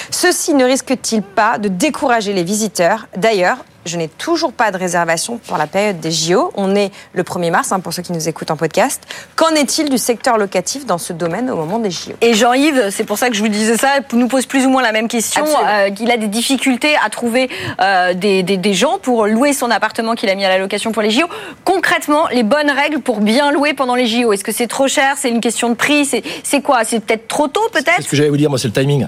Ceci 0.10 0.54
ne 0.54 0.64
risque-t-il 0.64 1.22
pas 1.22 1.58
de 1.58 1.68
décourager 1.68 2.32
les 2.34 2.44
visiteurs? 2.44 3.08
D'ailleurs, 3.18 3.58
je 3.86 3.98
n'ai 3.98 4.08
toujours 4.08 4.52
pas 4.54 4.72
de 4.72 4.78
réservation 4.78 5.38
pour 5.38 5.58
la 5.58 5.68
période 5.68 6.00
des 6.00 6.12
JO. 6.12 6.52
On 6.56 6.76
est 6.76 6.92
le 7.14 7.24
1er 7.24 7.52
mars, 7.52 7.72
hein, 7.72 7.80
pour 7.80 7.94
ceux 7.94 8.02
qui 8.02 8.12
nous 8.14 8.28
écoutent 8.28 8.52
en 8.52 8.58
podcast. 8.58 9.04
Qu'en 9.36 9.50
est-il 9.52 9.90
du 9.90 9.98
secteur 9.98 10.38
locatif 10.38 10.86
dans 10.86 10.98
ce 10.98 11.14
domaine 11.14 11.50
au 11.52 11.56
moment 11.56 11.80
des 11.80 11.92
JO 11.92 12.14
et 12.22 12.34
Jean-Yves, 12.34 12.90
c'est 12.92 13.04
pour 13.04 13.18
ça 13.18 13.30
que 13.30 13.36
je 13.36 13.42
vous 13.42 13.48
disais 13.48 13.78
ça, 13.78 14.00
nous 14.14 14.28
pose 14.28 14.46
plus 14.46 14.66
ou 14.66 14.70
moins 14.70 14.82
la 14.82 14.92
même 14.92 15.08
question. 15.08 15.46
Euh, 15.68 15.90
qu'il 15.92 16.10
a 16.12 16.18
des 16.18 16.28
difficultés 16.28 16.96
à 17.06 17.10
trouver 17.10 17.50
euh, 17.82 18.14
des, 18.14 18.44
des- 18.44 18.58
des 18.58 18.74
gens 18.74 18.98
pour 19.02 19.28
louer 19.28 19.54
son 19.54 19.70
appartement 19.72 20.16
qu'il 20.16 20.30
a 20.30 20.36
mis 20.36 20.46
à 20.46 20.50
la 20.50 20.58
location 20.58 20.92
pour 20.92 21.02
les 21.02 21.12
JO. 21.12 21.26
Concrètement, 21.64 22.28
les 22.30 22.44
bonnes 22.44 22.72
règles 22.72 23.00
pour 23.00 23.20
bien 23.20 23.52
louer 23.52 23.74
pendant 23.74 23.96
les 23.96 24.08
JO. 24.08 24.34
Est-ce 24.34 24.44
que 24.44 24.52
c'est 24.52 24.68
trop 24.68 24.88
cher? 24.88 25.16
C'est 25.18 25.30
une 25.30 25.42
question 25.42 25.70
de 25.70 25.76
prix 25.76 26.06
C'est 26.44 26.62
quoi? 26.62 26.84
C'est 26.84 27.00
peut-être 27.02 27.28
trop 27.28 27.48
tôt, 27.48 27.62
C'est 27.74 27.84
peut-être 27.86 28.04
ce 28.04 28.08
que 28.10 28.16
j'allais 28.16 28.30
vous 28.30 28.38
dire, 28.38 28.50
moi, 28.50 28.58
c'est 28.60 28.68
le 28.68 28.74
timing. 28.74 29.08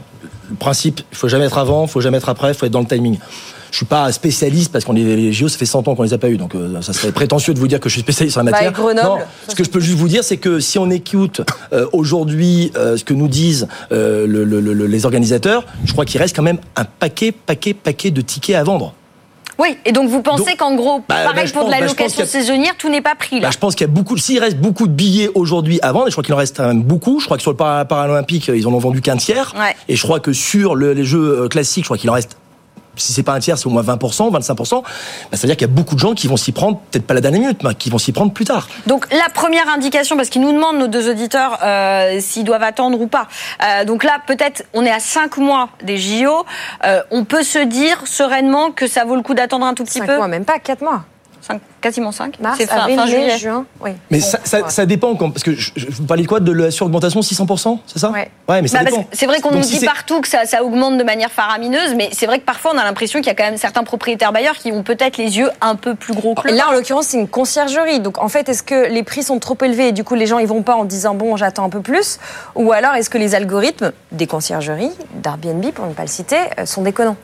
Le 0.49 0.55
principe, 0.55 1.01
il 1.11 1.17
faut 1.17 1.27
jamais 1.27 1.45
être 1.45 1.57
avant, 1.57 1.83
il 1.85 1.89
faut 1.89 1.99
jamais 2.01 2.17
être 2.19 2.29
après, 2.29 2.49
il 2.49 2.53
faut 2.53 2.65
être 2.65 2.71
dans 2.71 2.79
le 2.81 2.85
timing. 2.85 3.17
Je 3.71 3.77
suis 3.77 3.85
pas 3.85 4.11
spécialiste 4.11 4.71
parce 4.71 4.85
qu'on 4.85 4.95
est 4.95 5.03
les 5.03 5.33
JO, 5.33 5.47
ça 5.49 5.57
fait 5.57 5.65
100 5.65 5.87
ans 5.87 5.95
qu'on 5.95 6.03
les 6.03 6.13
a 6.13 6.17
pas 6.17 6.29
eu, 6.29 6.37
donc 6.37 6.55
euh, 6.55 6.81
ça 6.81 6.93
serait 6.93 7.11
prétentieux 7.11 7.53
de 7.53 7.59
vous 7.59 7.67
dire 7.67 7.79
que 7.79 7.89
je 7.89 7.93
suis 7.93 8.01
spécialiste 8.01 8.37
en 8.37 8.43
la 8.43 8.51
Bah, 8.51 8.57
matière. 8.57 8.71
et 8.71 8.73
Grenoble, 8.73 9.01
non, 9.03 9.17
ce 9.47 9.55
que 9.55 9.63
je 9.63 9.69
peux 9.69 9.79
juste 9.79 9.97
vous 9.97 10.07
dire, 10.07 10.23
c'est 10.23 10.37
que 10.37 10.59
si 10.59 10.79
on 10.79 10.89
écoute 10.89 11.41
euh, 11.73 11.85
aujourd'hui 11.93 12.71
euh, 12.77 12.97
ce 12.97 13.03
que 13.03 13.13
nous 13.13 13.27
disent 13.27 13.67
le- 13.91 14.25
le- 14.25 14.59
le- 14.61 14.87
les 14.87 15.05
organisateurs, 15.05 15.65
je 15.85 15.91
crois 15.93 16.05
qu'il 16.05 16.19
reste 16.21 16.35
quand 16.35 16.43
même 16.43 16.59
un 16.75 16.85
paquet, 16.85 17.31
paquet, 17.31 17.73
paquet 17.73 18.11
de 18.11 18.21
tickets 18.21 18.55
à 18.55 18.63
vendre. 18.63 18.93
Oui, 19.59 19.75
et 19.85 19.91
donc 19.91 20.07
vous 20.09 20.21
pensez 20.21 20.55
qu'en 20.55 20.75
gros, 20.75 20.99
bah, 21.09 21.15
pareil 21.25 21.45
bah, 21.45 21.51
pour 21.51 21.65
de 21.65 21.71
la 21.71 21.79
bah, 21.79 21.85
pense 21.87 21.97
location 21.97 22.25
saisonnière, 22.27 22.73
tout 22.77 22.89
n'est 22.89 23.01
pas 23.01 23.15
pris 23.15 23.39
là. 23.39 23.47
Bah, 23.47 23.51
je 23.51 23.57
pense 23.57 23.73
qu'il 23.73 23.87
y 23.87 23.89
a 23.89 23.93
beaucoup, 23.93 24.15
s'il 24.15 24.37
reste 24.39 24.57
beaucoup 24.57 24.85
de 24.87 24.93
billets 24.93 25.29
aujourd'hui 25.33 25.79
à 25.81 25.91
vendre, 25.91 26.07
et 26.07 26.11
je 26.11 26.13
crois 26.15 26.23
qu'il 26.23 26.33
en 26.35 26.37
reste 26.37 26.57
quand 26.57 26.67
même 26.67 26.83
beaucoup. 26.83 27.19
Je 27.19 27.25
crois 27.25 27.37
que 27.37 27.41
sur 27.41 27.51
le 27.51 27.57
para- 27.57 27.83
paralympique, 27.85 28.49
ils 28.53 28.67
en 28.67 28.73
ont 28.73 28.77
vendu 28.79 29.01
qu'un 29.01 29.17
tiers. 29.17 29.55
Ouais. 29.57 29.75
Et 29.89 29.95
je 29.95 30.03
crois 30.03 30.19
que 30.19 30.31
sur 30.31 30.75
le- 30.75 30.93
les 30.93 31.03
jeux 31.05 31.47
classiques, 31.49 31.85
je 31.85 31.87
crois 31.87 31.97
qu'il 31.97 32.09
en 32.11 32.13
reste. 32.13 32.37
Si 32.97 33.13
c'est 33.13 33.23
pas 33.23 33.33
un 33.33 33.39
tiers, 33.39 33.57
c'est 33.57 33.67
au 33.67 33.69
moins 33.69 33.83
20%, 33.83 34.31
25%. 34.31 34.81
Bah, 34.81 34.87
ça 35.31 35.41
veut 35.41 35.47
dire 35.47 35.57
qu'il 35.57 35.67
y 35.67 35.71
a 35.71 35.73
beaucoup 35.73 35.95
de 35.95 35.99
gens 35.99 36.13
qui 36.13 36.27
vont 36.27 36.37
s'y 36.37 36.51
prendre, 36.51 36.79
peut-être 36.91 37.05
pas 37.05 37.13
la 37.13 37.21
dernière 37.21 37.41
minute, 37.41 37.63
mais 37.63 37.73
qui 37.75 37.89
vont 37.89 37.97
s'y 37.97 38.11
prendre 38.11 38.31
plus 38.31 38.45
tard. 38.45 38.67
Donc 38.85 39.07
la 39.11 39.29
première 39.33 39.69
indication, 39.69 40.15
parce 40.17 40.29
qu'ils 40.29 40.41
nous 40.41 40.53
demandent 40.53 40.77
nos 40.77 40.87
deux 40.87 41.09
auditeurs 41.09 41.59
euh, 41.63 42.19
s'ils 42.19 42.43
doivent 42.43 42.63
attendre 42.63 42.99
ou 42.99 43.07
pas. 43.07 43.27
Euh, 43.63 43.85
donc 43.85 44.03
là, 44.03 44.19
peut-être, 44.25 44.65
on 44.73 44.83
est 44.85 44.91
à 44.91 44.99
5 44.99 45.37
mois 45.37 45.69
des 45.83 45.97
JO. 45.97 46.45
Euh, 46.85 47.01
on 47.11 47.25
peut 47.25 47.43
se 47.43 47.59
dire 47.59 48.01
sereinement 48.05 48.71
que 48.71 48.87
ça 48.87 49.05
vaut 49.05 49.15
le 49.15 49.21
coup 49.21 49.33
d'attendre 49.33 49.65
un 49.65 49.73
tout 49.73 49.83
petit 49.83 49.99
5 49.99 50.07
peu. 50.07 50.17
mois, 50.17 50.27
même 50.27 50.45
pas 50.45 50.59
4 50.59 50.81
mois. 50.81 51.03
Quasiment 51.81 52.11
5 52.11 52.39
Mars, 52.39 52.57
C'est 52.59 52.67
fin, 52.67 52.77
avril, 52.77 52.95
fin 52.97 53.05
mai, 53.05 53.11
juillet. 53.11 53.37
juin. 53.37 53.65
Oui. 53.81 53.91
Mais 54.11 54.19
Bon, 54.19 54.25
ça, 54.25 54.39
ça, 54.43 54.57
ouais. 54.61 54.69
ça 54.69 54.85
dépend, 54.85 55.15
quand- 55.15 55.29
parce 55.31 55.43
que 55.43 55.53
je, 55.53 55.71
je- 55.75 55.87
vous 55.89 56.03
parlez 56.03 56.23
de 56.23 56.27
quoi 56.27 56.39
De 56.39 56.51
la 56.51 56.71
suraugmentation 56.71 57.21
600%, 57.21 57.79
c'est 57.85 57.99
ça? 57.99 58.09
Ouais. 58.11 58.29
mais 58.61 58.67
ça 58.67 58.83
Bah, 58.83 58.89
c'est 59.13 59.25
vrai 59.27 59.39
qu'on 59.39 59.51
nous 59.51 59.63
si 59.63 59.79
dit 59.79 59.85
partout 59.85 60.21
que 60.21 60.27
ça, 60.27 60.45
ça 60.45 60.63
augmente 60.63 60.97
de 60.97 61.03
manière 61.03 61.31
faramineuse, 61.31 61.93
mais 61.95 62.09
c'est 62.11 62.25
vrai 62.25 62.39
que 62.39 62.45
parfois 62.45 62.71
on 62.73 62.77
a 62.77 62.83
l'impression 62.83 63.19
qu'il 63.19 63.27
y 63.27 63.31
a 63.31 63.35
quand 63.35 63.43
même 63.45 63.57
certains 63.57 63.83
propriétaires 63.83 64.31
bailleurs 64.33 64.55
qui 64.55 64.71
ont 64.71 64.83
peut-être 64.83 65.17
les 65.17 65.37
yeux 65.37 65.49
un 65.61 65.75
peu 65.75 65.95
plus 65.95 66.13
gros 66.13 66.33
que 66.35 66.47
le 66.47 66.55
Là, 66.55 66.65
en 66.69 66.71
l'occurrence, 66.73 67.07
c'est 67.07 67.17
une 67.19 67.27
conciergerie. 67.27 67.99
Donc, 67.99 68.17
en 68.21 68.27
fait, 68.29 68.49
est-ce 68.49 68.63
que 68.63 68.89
les 68.89 69.03
prix 69.03 69.23
sont 69.23 69.39
trop 69.39 69.57
élevés 69.63 69.89
et 69.89 69.91
du 69.91 70.03
coup, 70.03 70.15
les 70.15 70.25
gens 70.27 70.39
ils 70.39 70.47
vont 70.47 70.63
pas 70.63 70.75
en 70.75 70.85
disant 70.85 71.13
bon, 71.15 71.37
j'attends 71.37 71.63
un 71.65 71.69
peu 71.69 71.81
plus? 71.81 72.19
Ou 72.55 72.71
alors, 72.71 72.95
est-ce 72.95 73.09
que 73.09 73.17
les 73.17 73.35
algorithmes 73.35 73.91
des 74.11 74.27
conciergeries, 74.27 74.91
d'Airbnb 75.15 75.71
pour 75.73 75.85
ne 75.85 75.93
pas 75.93 76.01
le 76.03 76.07
citer, 76.09 76.37
euh, 76.59 76.65
sont 76.65 76.81
déconnants? 76.81 77.17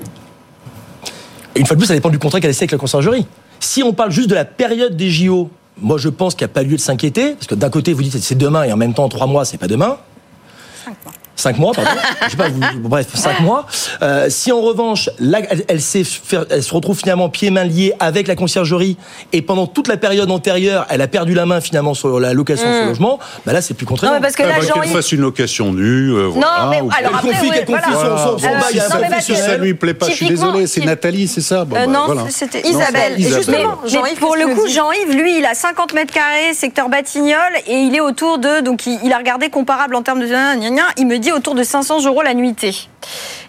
Et 1.56 1.60
une 1.60 1.65
fois 1.68 1.75
de 1.75 1.80
plus, 1.82 1.88
ça 1.88 1.94
dépend 1.94 2.10
du 2.10 2.18
contrat 2.20 2.39
qu'elle 2.39 2.50
a 2.50 2.53
signé 2.53 2.63
avec 2.63 2.72
la 2.72 2.77
conciergerie. 2.80 3.27
Si 3.63 3.82
on 3.82 3.93
parle 3.93 4.12
juste 4.12 4.29
de 4.29 4.36
la 4.36 4.43
période 4.43 4.98
des 4.98 5.10
JO, 5.10 5.50
moi 5.77 5.98
je 5.98 6.10
pense 6.10 6.36
qu'il 6.36 6.46
n'y 6.46 6.51
a 6.51 6.53
pas 6.53 6.63
lieu 6.63 6.75
de 6.75 6.82
s'inquiéter, 6.82 7.32
parce 7.32 7.48
que 7.48 7.55
d'un 7.55 7.70
côté 7.70 7.93
vous 7.93 8.03
dites 8.03 8.17
c'est 8.20 8.36
demain 8.36 8.63
et 8.63 8.74
en 8.74 8.77
même 8.77 8.93
temps 8.93 9.08
trois 9.08 9.25
mois 9.25 9.46
c'est 9.46 9.58
pas 9.58 9.67
demain. 9.67 9.98
Cinq 10.84 10.98
mois, 11.05 11.12
pardon. 11.74 11.92
Je 12.25 12.30
sais 12.32 12.38
pas, 12.38 12.50
vous- 12.50 12.62
bref, 12.80 13.08
cinq 13.16 13.40
mois. 13.42 13.66
Euh, 14.02 14.28
si 14.30 14.52
en 14.52 14.62
revanche, 14.62 15.10
là, 15.20 15.40
elle, 15.50 15.63
elle, 15.68 15.80
faire- 15.80 16.46
elle 16.50 16.63
se 16.63 16.74
retrouve 16.74 16.98
finalement 16.98 17.30
pieds 17.30 17.50
mains 17.50 17.63
liés 17.63 17.94
avec 18.00 18.28
la 18.28 18.36
conciergerie 18.36 18.98
et 19.34 19.42
pendant 19.42 19.68
toute 19.68 19.88
la 19.88 19.98
période 19.98 20.30
antérieure, 20.32 20.86
elle 20.90 21.02
a 21.02 21.08
perdu 21.08 21.34
la 21.34 21.46
main 21.46 21.60
finalement 21.62 21.94
sur 21.94 22.20
la 22.20 22.34
location 22.34 22.68
de 22.70 22.80
son 22.82 22.86
logement, 22.88 23.20
bah 23.46 23.54
là 23.54 23.62
c'est 23.62 23.74
plus 23.74 23.86
contraignant. 23.86 24.13
Non, 24.13 24.20
mais 24.20 24.24
parce 24.24 24.36
que 24.36 24.44
Ah 24.44 24.48
là, 24.48 24.54
bah, 24.60 24.82
qu'elle 24.82 24.92
fasse 24.92 25.12
une 25.12 25.22
location 25.22 25.74
nue. 25.74 26.12
euh, 26.13 26.28
voilà, 26.28 26.48
Non, 26.63 26.70
mais 26.70 26.82
ou- 26.82 26.90
alors 26.92 26.94
Elle 27.00 27.06
après, 27.08 27.28
confie, 27.30 27.50
ouais, 27.50 27.56
qu'elle 27.56 27.66
confie 27.66 27.82
voilà. 27.92 28.18
son, 28.18 28.28
son, 28.34 28.38
son 28.40 28.46
Euh, 28.46 28.50
bail 28.50 28.62
à 28.62 28.66
un 28.66 28.70
Si 28.70 28.78
ça 28.92 28.98
professionnel. 29.00 29.62
lui 29.62 29.74
plaît 29.74 29.94
pas, 29.94 30.10
je 30.10 30.13
suis 30.13 30.28
désolé, 30.28 30.68
c'est 30.68 30.86
Nathalie, 30.86 31.28
c'est 31.28 31.42
ça? 31.42 31.66
Bon, 31.66 31.75
Euh, 31.75 31.86
bah, 31.86 31.92
non, 31.92 32.06
voilà. 32.06 32.24
c'était 32.30 32.62
Isabelle. 32.68 33.13
Et 33.18 33.22
Isabelle. 33.22 33.38
justement, 33.46 33.78
Mais 33.84 33.90
Jean-Yves, 33.90 34.20
pour 34.20 34.36
le 34.36 34.48
coup, 34.56 34.68
Jean-Yves, 34.68 35.16
lui, 35.18 35.40
il 35.40 35.46
a 35.46 35.54
50 35.56 35.94
mètres 35.94 36.13
carrés, 36.13 36.54
secteur 36.54 36.90
Batignolles, 36.90 37.38
et 37.68 37.75
il 37.80 37.96
est 37.96 38.02
autour 38.02 38.38
de. 38.38 38.62
Donc, 38.62 38.86
il, 38.86 39.12
a 39.13 39.18
regardé 39.18 39.50
comparable 39.50 39.96
en 39.96 40.02
termes 40.04 40.20
de. 40.20 40.28
Il 40.98 41.08
me 41.08 41.18
autour 41.32 41.56
de 41.56 41.63
500 41.63 42.06
euros 42.06 42.22
la 42.22 42.34
nuitée. 42.34 42.75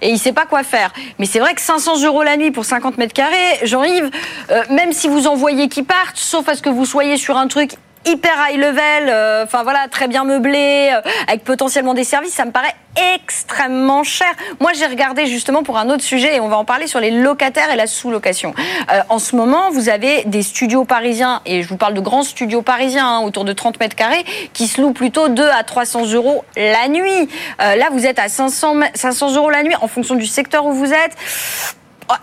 Et 0.03 0.11
il 0.11 0.19
sait 0.19 0.33
pas 0.33 0.47
quoi 0.47 0.63
faire. 0.63 0.93
Mais 1.19 1.27
c'est 1.27 1.39
vrai 1.39 1.55
que 1.55 1.61
500 1.61 2.03
euros 2.05 2.23
la 2.23 2.37
nuit 2.37 2.51
pour 2.51 2.65
50 2.65 2.99
mètres 2.99 3.15
carrés, 3.15 3.59
Jean-Yves, 3.63 4.11
euh, 4.51 4.63
même 4.71 4.93
si 4.93 5.09
vous 5.09 5.27
en 5.27 5.35
voyez 5.35 5.69
qui 5.69 5.83
partent, 5.83 6.17
sauf 6.17 6.49
à 6.49 6.55
ce 6.55 6.63
que 6.63 6.71
vous 6.71 6.87
soyez 6.87 7.17
sur 7.17 7.37
un 7.37 7.49
truc 7.49 7.73
hyper 8.07 8.33
high 8.49 8.59
level, 8.59 9.09
euh, 9.09 9.45
enfin 9.45 9.63
voilà, 9.63 9.89
très 9.89 10.09
bien 10.09 10.25
meublé, 10.25 10.91
euh, 10.93 11.01
avec 11.29 11.45
potentiellement 11.45 11.95
des 11.95 12.05
services, 12.05 12.35
ça 12.35 12.45
me 12.45 12.53
paraît 12.53 12.75
extrêmement 12.97 14.05
cher. 14.05 14.29
Moi, 14.61 14.73
j'ai 14.75 14.87
regardé 14.87 15.27
justement 15.27 15.63
pour 15.63 15.79
un 15.79 15.89
autre 15.91 16.03
sujet 16.03 16.37
et 16.37 16.41
on 16.41 16.49
va 16.49 16.57
en 16.57 16.65
parler 16.65 16.87
sur 16.87 17.01
les 17.01 17.11
locataires 17.11 17.71
et 17.71 17.77
la 17.77 17.87
sous-location. 17.87 18.55
Euh, 18.93 19.01
en 19.09 19.19
ce 19.19 19.37
moment, 19.37 19.71
vous 19.71 19.89
avez 19.89 20.25
des 20.27 20.43
studios 20.43 20.85
parisiens 20.85 21.41
et 21.47 21.63
je 21.63 21.69
vous 21.69 21.77
parle 21.77 21.95
de 21.95 22.01
grands 22.01 22.23
studios 22.23 22.63
parisiens 22.63 23.07
hein, 23.07 23.21
autour 23.21 23.45
de 23.45 23.53
30 23.53 23.81
mètres 23.81 23.97
carrés 23.97 24.25
qui 24.53 24.69
se 24.69 24.81
louent 24.81 24.93
plutôt 24.93 25.29
2 25.29 25.43
à 25.49 25.65
300 25.65 26.13
euros 26.13 26.45
la 26.57 26.89
nuit. 26.89 27.29
Euh, 27.61 27.77
là, 27.77 27.89
vous 27.91 28.07
êtes 28.07 28.19
à 28.19 28.29
500, 28.29 28.81
500 28.95 29.35
euros 29.35 29.51
la 29.51 29.63
nuit 29.63 29.75
en 29.81 29.89
fonction 29.89 30.15
du 30.15 30.27
secteur 30.27 30.67
où 30.67 30.73
vous 30.73 30.93
êtes. 30.93 31.17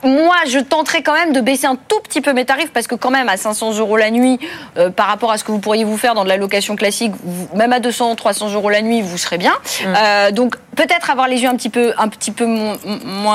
Moi, 0.04 0.36
je 0.48 0.60
tenterai 0.60 1.02
quand 1.04 1.14
même 1.14 1.34
de 1.34 1.42
baisser 1.42 1.66
un 1.68 1.76
tout 1.76 2.00
petit 2.02 2.22
peu 2.22 2.34
mes 2.34 2.46
tarifs 2.46 2.72
parce 2.72 2.88
que 2.88 2.96
quand 2.96 3.10
même 3.10 3.30
à 3.30 3.38
500 3.38 3.78
euros 3.80 3.98
la 3.98 4.12
nuit, 4.12 4.40
euh, 4.78 4.90
par 4.90 5.08
rapport 5.08 5.32
à 5.32 5.38
ce 5.38 5.44
que 5.44 5.52
vous 5.52 5.60
pourriez 5.60 5.84
vous 5.84 5.98
faire 5.98 6.14
dans 6.14 6.24
de 6.24 6.30
la 6.30 6.38
location 6.38 6.76
classique, 6.76 7.12
vous- 7.24 7.50
même 7.56 7.74
à 7.74 7.80
200, 7.80 8.16
300 8.16 8.50
euros 8.54 8.70
la 8.70 8.82
nuit, 8.82 9.02
vous 9.02 9.18
serez 9.18 9.38
bien. 9.38 9.54
Euh, 9.86 10.32
donc 10.32 10.56
peut-être 10.76 11.10
avoir 11.10 11.28
les 11.28 11.42
yeux 11.42 11.50
un 11.50 11.56
petit 11.56 11.70
peu, 11.70 11.94
un 11.98 12.08
petit 12.08 12.32
peu 12.32 12.46
moins, 12.46 12.78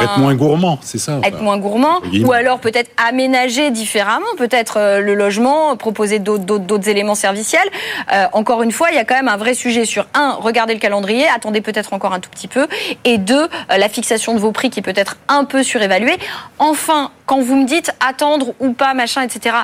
Être 0.02 0.19
moins 0.19 0.35
gourmand, 0.35 0.78
c'est 0.83 0.99
ça. 0.99 1.19
être 1.23 1.35
enfin. 1.35 1.45
moins 1.45 1.59
gourmand, 1.59 2.00
ou 2.25 2.33
alors 2.33 2.59
peut-être 2.59 2.90
aménager 3.09 3.71
différemment, 3.71 4.26
peut-être 4.38 4.78
euh, 4.78 5.00
le 5.00 5.14
logement, 5.14 5.76
proposer 5.76 6.19
d'autres- 6.19 6.88
éléments 6.88 7.14
serviciels. 7.14 7.69
Euh, 8.12 8.26
encore 8.33 8.62
une 8.62 8.73
fois, 8.73 8.90
il 8.90 8.97
y 8.97 8.99
a 8.99 9.05
quand 9.05 9.14
même 9.14 9.28
un 9.28 9.37
vrai 9.37 9.55
sujet 9.55 9.85
sur 9.85 10.07
un, 10.14 10.33
regardez 10.40 10.75
le 10.75 10.81
calendrier, 10.81 11.26
attendez 11.35 11.61
peut-être 11.61 11.93
encore 11.93 12.12
un 12.12 12.21
tout 12.21 12.31
petit 12.31 12.49
peu, 12.49 12.66
et 13.05 13.19
deux, 13.19 13.45
euh, 13.45 13.76
la 13.76 13.88
fixation 13.88 14.35
de 14.35 14.38
vos 14.38 14.52
prix 14.52 14.71
qui 14.71 14.83
peut 14.83 14.93
être 14.95 15.16
un 15.28 15.45
peu 15.45 15.62
surévaluée. 15.62 16.16
Enfin, 16.59 17.11
quand 17.26 17.40
vous 17.40 17.57
me 17.57 17.66
dites 17.66 17.93
attendre 18.07 18.55
ou 18.61 18.73
pas, 18.73 18.95
machin, 18.95 19.23
etc. 19.23 19.57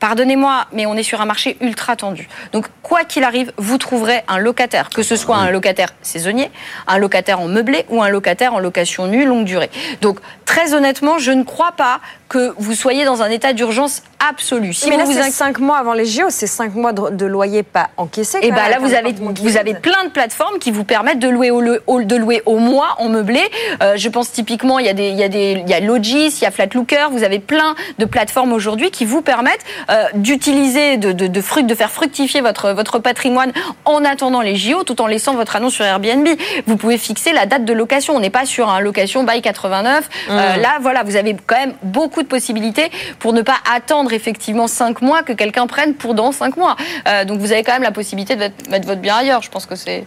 Pardonnez-moi, 0.00 0.66
mais 0.72 0.86
on 0.86 0.94
est 0.94 1.02
sur 1.02 1.20
un 1.20 1.24
marché 1.24 1.56
ultra 1.60 1.96
tendu. 1.96 2.28
Donc, 2.52 2.66
quoi 2.82 3.04
qu'il 3.04 3.24
arrive, 3.24 3.52
vous 3.56 3.78
trouverez 3.78 4.22
un 4.28 4.38
locataire, 4.38 4.90
que 4.90 5.02
ce 5.02 5.16
soit 5.16 5.36
un 5.36 5.50
locataire 5.50 5.88
saisonnier, 6.02 6.50
un 6.86 6.98
locataire 6.98 7.40
en 7.40 7.48
meublé 7.48 7.84
ou 7.88 8.02
un 8.02 8.08
locataire 8.08 8.54
en 8.54 8.60
location 8.60 9.06
nue 9.06 9.24
longue 9.24 9.44
durée. 9.44 9.70
Donc, 10.00 10.20
très 10.44 10.72
honnêtement, 10.72 11.18
je 11.18 11.32
ne 11.32 11.42
crois 11.42 11.72
pas 11.72 12.00
que 12.28 12.52
vous 12.58 12.74
soyez 12.74 13.04
dans 13.04 13.22
un 13.22 13.30
état 13.30 13.52
d'urgence 13.52 14.02
absolu. 14.28 14.74
Si 14.74 14.86
mais 14.88 14.94
vous 14.94 14.98
là, 14.98 15.04
vous 15.06 15.12
c'est 15.12 15.20
inquiétez- 15.20 15.30
5 15.32 15.58
mois 15.60 15.78
avant 15.78 15.92
les 15.94 16.04
JO, 16.04 16.24
c'est 16.28 16.46
5 16.46 16.74
mois 16.74 16.92
de, 16.92 17.24
loyer 17.26 17.62
pas 17.62 17.88
encaissé. 17.96 18.38
et 18.42 18.50
bah 18.50 18.56
même, 18.62 18.70
là, 18.72 18.78
vous 18.80 18.92
avez, 18.94 19.14
vous 19.40 19.56
avez 19.56 19.74
plein 19.74 20.04
de 20.04 20.10
plateformes 20.10 20.58
qui 20.58 20.70
vous 20.70 20.84
permettent 20.84 21.20
de 21.20 21.28
louer 21.28 21.50
au, 21.50 22.02
de 22.02 22.16
louer 22.16 22.42
au 22.44 22.58
mois 22.58 22.96
en 22.98 23.08
meublé. 23.08 23.40
Euh, 23.82 23.94
je 23.96 24.08
pense 24.08 24.30
typiquement, 24.32 24.78
il 24.78 24.86
y 24.86 24.88
a 24.88 24.92
des, 24.92 25.08
il 25.08 25.16
y 25.16 25.22
a 25.22 25.28
des, 25.28 25.62
il 25.64 25.68
y 25.70 25.74
a 25.74 25.80
Logis, 25.80 26.26
il 26.38 26.42
y 26.42 26.46
a 26.46 26.50
Flatlooker. 26.50 27.06
Vous 27.12 27.22
avez 27.24 27.38
plein 27.38 27.74
de 27.98 28.04
plateformes 28.04 28.52
aujourd'hui 28.52 28.90
qui 28.90 29.04
vous 29.04 29.22
permettent 29.22 29.64
euh, 29.90 30.04
d'utiliser, 30.14 30.96
de, 30.96 31.12
de, 31.12 31.26
de, 31.28 31.40
fruct- 31.40 31.66
de 31.66 31.74
faire 31.74 31.90
fructifier 31.90 32.40
votre, 32.40 32.72
votre 32.72 32.98
patrimoine 32.98 33.52
en 33.84 34.04
attendant 34.04 34.40
les 34.40 34.56
JO, 34.56 34.82
tout 34.84 35.00
en 35.00 35.06
laissant 35.06 35.34
votre 35.34 35.56
annonce 35.56 35.74
sur 35.74 35.84
Airbnb. 35.84 36.26
Vous 36.66 36.76
pouvez 36.76 36.98
fixer 36.98 37.32
la 37.32 37.46
date 37.46 37.64
de 37.64 37.72
location. 37.72 38.14
On 38.16 38.20
n'est 38.20 38.30
pas 38.30 38.44
sur 38.46 38.68
un 38.68 38.80
location 38.80 39.24
by 39.24 39.40
89. 39.40 40.08
Euh, 40.30 40.56
là, 40.56 40.76
voilà, 40.80 41.02
vous 41.04 41.16
avez 41.16 41.34
quand 41.46 41.56
même 41.58 41.74
beaucoup 41.82 42.17
de 42.22 42.26
possibilités 42.28 42.90
pour 43.18 43.32
ne 43.32 43.42
pas 43.42 43.56
attendre 43.74 44.12
effectivement 44.12 44.66
5 44.66 45.02
mois 45.02 45.22
que 45.22 45.32
quelqu'un 45.32 45.66
prenne 45.66 45.94
pour 45.94 46.14
dans 46.14 46.32
5 46.32 46.56
mois. 46.56 46.76
Euh, 47.06 47.24
donc 47.24 47.40
vous 47.40 47.52
avez 47.52 47.62
quand 47.62 47.72
même 47.72 47.82
la 47.82 47.92
possibilité 47.92 48.36
de 48.36 48.40
mettre- 48.70 48.86
votre 48.86 49.00
bien 49.00 49.16
ailleurs. 49.16 49.42
Je 49.42 49.50
pense 49.50 49.66
que 49.66 49.76
c'est. 49.76 50.04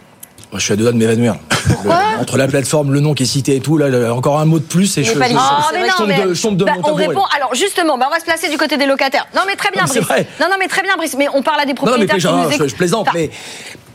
Moi, 0.50 0.58
je 0.58 0.64
suis 0.64 0.74
à 0.74 0.76
deux 0.76 0.82
doigts 0.82 0.92
de 0.92 0.98
m'évanouir. 0.98 1.36
Entre 2.20 2.36
la 2.36 2.46
plateforme, 2.46 2.92
le 2.92 3.00
nom 3.00 3.14
qui 3.14 3.22
est 3.22 3.26
cité 3.26 3.56
et 3.56 3.60
tout, 3.60 3.78
là, 3.78 4.12
encore 4.14 4.38
un 4.38 4.44
mot 4.44 4.58
de 4.58 4.64
plus 4.64 4.98
et 4.98 5.04
je, 5.04 5.12
je- 5.14 5.18
Ah, 5.18 5.70
mais 5.72 5.80
de, 6.26 6.34
je 6.34 6.42
tombe 6.42 6.56
de 6.58 6.64
bah, 6.64 6.72
mon 6.82 6.90
on 6.90 6.94
répond. 6.94 7.22
Alors 7.34 7.54
justement, 7.54 7.96
bah, 7.96 8.06
on 8.10 8.12
va 8.12 8.20
se 8.20 8.24
placer 8.24 8.50
du 8.50 8.58
côté 8.58 8.76
des 8.76 8.84
locataires. 8.84 9.26
Non 9.34 9.42
mais 9.46 9.56
très 9.56 9.70
bien, 9.70 9.82
Non, 9.82 9.88
mais 9.94 10.00
Brice. 10.00 10.08
vrai. 10.08 10.26
Non 10.40 10.48
non 10.50 10.56
mais 10.58 10.68
très 10.68 10.82
bien, 10.82 10.94
Brice. 10.96 11.14
Mais 11.18 11.28
on 11.32 11.42
parle 11.42 11.60
à 11.60 11.64
des 11.64 11.72
Non, 11.72 11.78
non, 11.86 11.92
mais 11.98 12.04
propriétaires 12.06 12.18
genre, 12.20 12.32
qui 12.40 12.44
nous 12.44 12.50
je, 12.50 12.54
écoutent. 12.56 12.68
je 12.68 12.74
plaisante, 12.74 13.08
Enfin, 13.08 13.18
mais. 13.18 13.30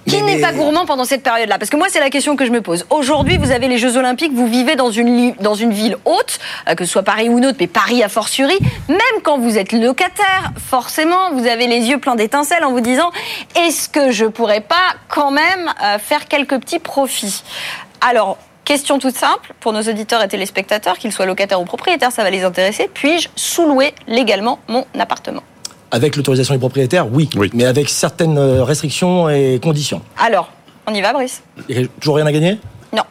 Qui 0.07 0.21
n'est 0.21 0.39
pas 0.39 0.53
gourmand 0.53 0.85
pendant 0.85 1.03
cette 1.03 1.23
période-là? 1.23 1.57
Parce 1.59 1.69
que 1.69 1.77
moi, 1.77 1.87
c'est 1.89 1.99
la 1.99 2.09
question 2.09 2.35
que 2.35 2.45
je 2.45 2.51
me 2.51 2.61
pose. 2.61 2.85
Aujourd'hui, 2.89 3.37
vous 3.37 3.51
avez 3.51 3.67
les 3.67 3.77
Jeux 3.77 3.97
Olympiques, 3.97 4.33
vous 4.33 4.47
vivez 4.47 4.75
dans 4.75 4.89
une, 4.89 5.15
li- 5.15 5.35
dans 5.41 5.53
une 5.55 5.71
ville 5.73 5.97
haute, 6.05 6.39
euh, 6.69 6.75
que 6.75 6.85
ce 6.85 6.91
soit 6.91 7.03
Paris 7.03 7.29
ou 7.29 7.37
une 7.37 7.45
autre, 7.45 7.57
mais 7.59 7.67
Paris 7.67 8.03
a 8.03 8.09
fortiori. 8.09 8.57
Même 8.87 8.99
quand 9.23 9.37
vous 9.37 9.57
êtes 9.57 9.71
locataire, 9.73 10.51
forcément, 10.57 11.31
vous 11.33 11.45
avez 11.45 11.67
les 11.67 11.87
yeux 11.89 11.99
pleins 11.99 12.15
d'étincelles 12.15 12.63
en 12.63 12.71
vous 12.71 12.81
disant 12.81 13.11
est-ce 13.55 13.89
que 13.89 14.11
je 14.11 14.25
pourrais 14.25 14.61
pas 14.61 14.95
quand 15.09 15.31
même 15.31 15.73
euh, 15.83 15.97
faire 15.99 16.27
quelques 16.27 16.57
petits 16.59 16.79
profits? 16.79 17.43
Alors, 18.01 18.37
question 18.63 18.99
toute 18.99 19.15
simple 19.15 19.53
pour 19.59 19.73
nos 19.73 19.81
auditeurs 19.81 20.21
et 20.23 20.27
téléspectateurs, 20.27 20.97
qu'ils 20.97 21.11
soient 21.11 21.25
locataires 21.25 21.59
ou 21.61 21.65
propriétaires, 21.65 22.11
ça 22.11 22.23
va 22.23 22.29
les 22.29 22.43
intéresser. 22.43 22.89
Puis-je 22.93 23.29
sous-louer 23.35 23.93
légalement 24.07 24.59
mon 24.67 24.85
appartement? 24.99 25.43
Avec 25.91 26.15
l'autorisation 26.17 26.53
du 26.53 26.59
propriétaire, 26.59 27.07
oui, 27.11 27.29
Oui. 27.37 27.49
mais 27.53 27.65
avec 27.65 27.87
certaines 27.89 28.37
euh, 28.37 28.63
restrictions 28.63 29.29
et 29.29 29.59
conditions. 29.63 30.01
Alors, 30.17 30.49
on 30.85 30.93
y 30.93 31.01
va, 31.01 31.13
Brice? 31.13 31.41
Il 31.69 31.79
y 31.81 31.83
a 31.83 31.87
toujours 31.99 32.17
rien 32.17 32.25
à 32.25 32.31
gagner? 32.31 32.59
Non. 32.93 33.03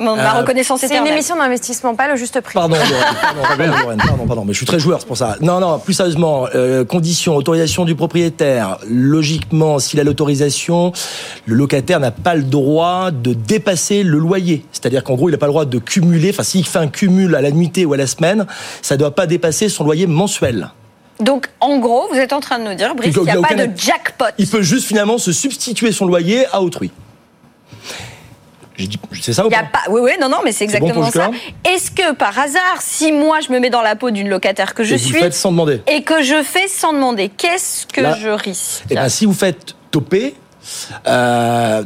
Mon- 0.00 0.16
Ma 0.16 0.36
Euh, 0.36 0.40
reconnaissance 0.40 0.80
C'est 0.80 0.96
une 0.96 1.06
émission 1.06 1.36
d'investissement, 1.36 1.94
pas 1.94 2.08
le 2.08 2.16
juste 2.16 2.40
prix. 2.40 2.54
Pardon, 2.54 2.76
pardon, 3.22 3.42
pardon, 3.42 3.64
Lorraine, 3.82 3.98
pardon, 3.98 4.26
pardon, 4.26 4.44
mais 4.46 4.52
je 4.54 4.58
suis 4.58 4.66
très 4.66 4.78
joueur, 4.78 5.00
c'est 5.00 5.06
pour 5.06 5.16
ça. 5.18 5.36
Non, 5.42 5.60
non, 5.60 5.78
plus 5.78 5.92
sérieusement, 5.94 6.46
euh, 6.54 6.84
conditions, 6.84 7.36
autorisation 7.36 7.84
du 7.84 7.94
propriétaire. 7.94 8.78
Logiquement, 8.88 9.78
s'il 9.78 10.00
a 10.00 10.04
l'autorisation, 10.04 10.92
le 11.46 11.54
locataire 11.54 12.00
n'a 12.00 12.10
pas 12.10 12.34
le 12.34 12.42
droit 12.42 13.10
de 13.10 13.34
dépasser 13.34 14.02
le 14.02 14.18
loyer. 14.18 14.64
C'est-à-dire 14.72 15.04
qu'en 15.04 15.14
gros, 15.14 15.28
il 15.28 15.32
n'a 15.32 15.38
pas 15.38 15.46
le 15.46 15.52
droit 15.52 15.64
de 15.66 15.78
cumuler, 15.78 16.30
enfin, 16.30 16.42
s'il 16.42 16.66
fait 16.66 16.78
un 16.78 16.88
cumul 16.88 17.34
à 17.36 17.42
la 17.42 17.50
nuitée 17.50 17.84
ou 17.86 17.92
à 17.92 17.96
la 17.98 18.06
semaine, 18.06 18.46
ça 18.80 18.94
ne 18.96 19.00
doit 19.00 19.14
pas 19.14 19.26
dépasser 19.26 19.68
son 19.68 19.84
loyer 19.84 20.06
mensuel. 20.06 20.70
Donc, 21.22 21.48
en 21.60 21.78
gros, 21.78 22.08
vous 22.10 22.16
êtes 22.18 22.32
en 22.32 22.40
train 22.40 22.58
de 22.58 22.64
nous 22.64 22.74
dire, 22.74 22.94
Brice, 22.94 23.08
Il 23.08 23.14
qu'il 23.14 23.22
n'y 23.24 23.30
a 23.30 23.34
pas 23.34 23.40
aucun- 23.54 23.66
de 23.66 23.70
jackpot. 23.78 24.24
Il 24.38 24.46
peut 24.48 24.62
juste 24.62 24.86
finalement 24.86 25.18
se 25.18 25.32
substituer 25.32 25.92
son 25.92 26.06
loyer 26.06 26.46
à 26.52 26.60
autrui. 26.62 26.90
C'est 29.20 29.32
ça 29.32 29.44
ou 29.44 29.48
Il 29.48 29.52
y 29.52 29.54
a 29.56 29.62
pas. 29.64 29.80
Oui, 29.90 30.00
oui, 30.02 30.10
non, 30.20 30.28
non, 30.28 30.38
mais 30.44 30.50
c'est 30.50 30.66
bon 30.66 30.72
exactement 30.88 31.10
ça. 31.10 31.30
Est-ce 31.70 31.90
que 31.90 32.14
par 32.14 32.36
hasard, 32.36 32.78
si 32.80 33.12
moi 33.12 33.38
je 33.46 33.52
me 33.52 33.60
mets 33.60 33.70
dans 33.70 33.82
la 33.82 33.94
peau 33.96 34.10
d'une 34.10 34.28
locataire 34.28 34.74
que 34.74 34.82
je 34.82 34.94
Et 34.94 34.98
suis 34.98 35.14
sans 35.32 35.52
demander. 35.52 35.82
et 35.86 36.02
que 36.02 36.22
je 36.22 36.42
fais 36.42 36.66
sans 36.68 36.92
demander, 36.92 37.28
qu'est-ce 37.28 37.86
que 37.86 38.00
Là- 38.00 38.16
je 38.20 38.28
risque 38.30 38.82
Eh 38.90 38.94
ben, 38.94 39.08
si 39.08 39.26
vous 39.26 39.34
faites 39.34 39.76
toper, 39.90 40.34
euh, 41.06 41.84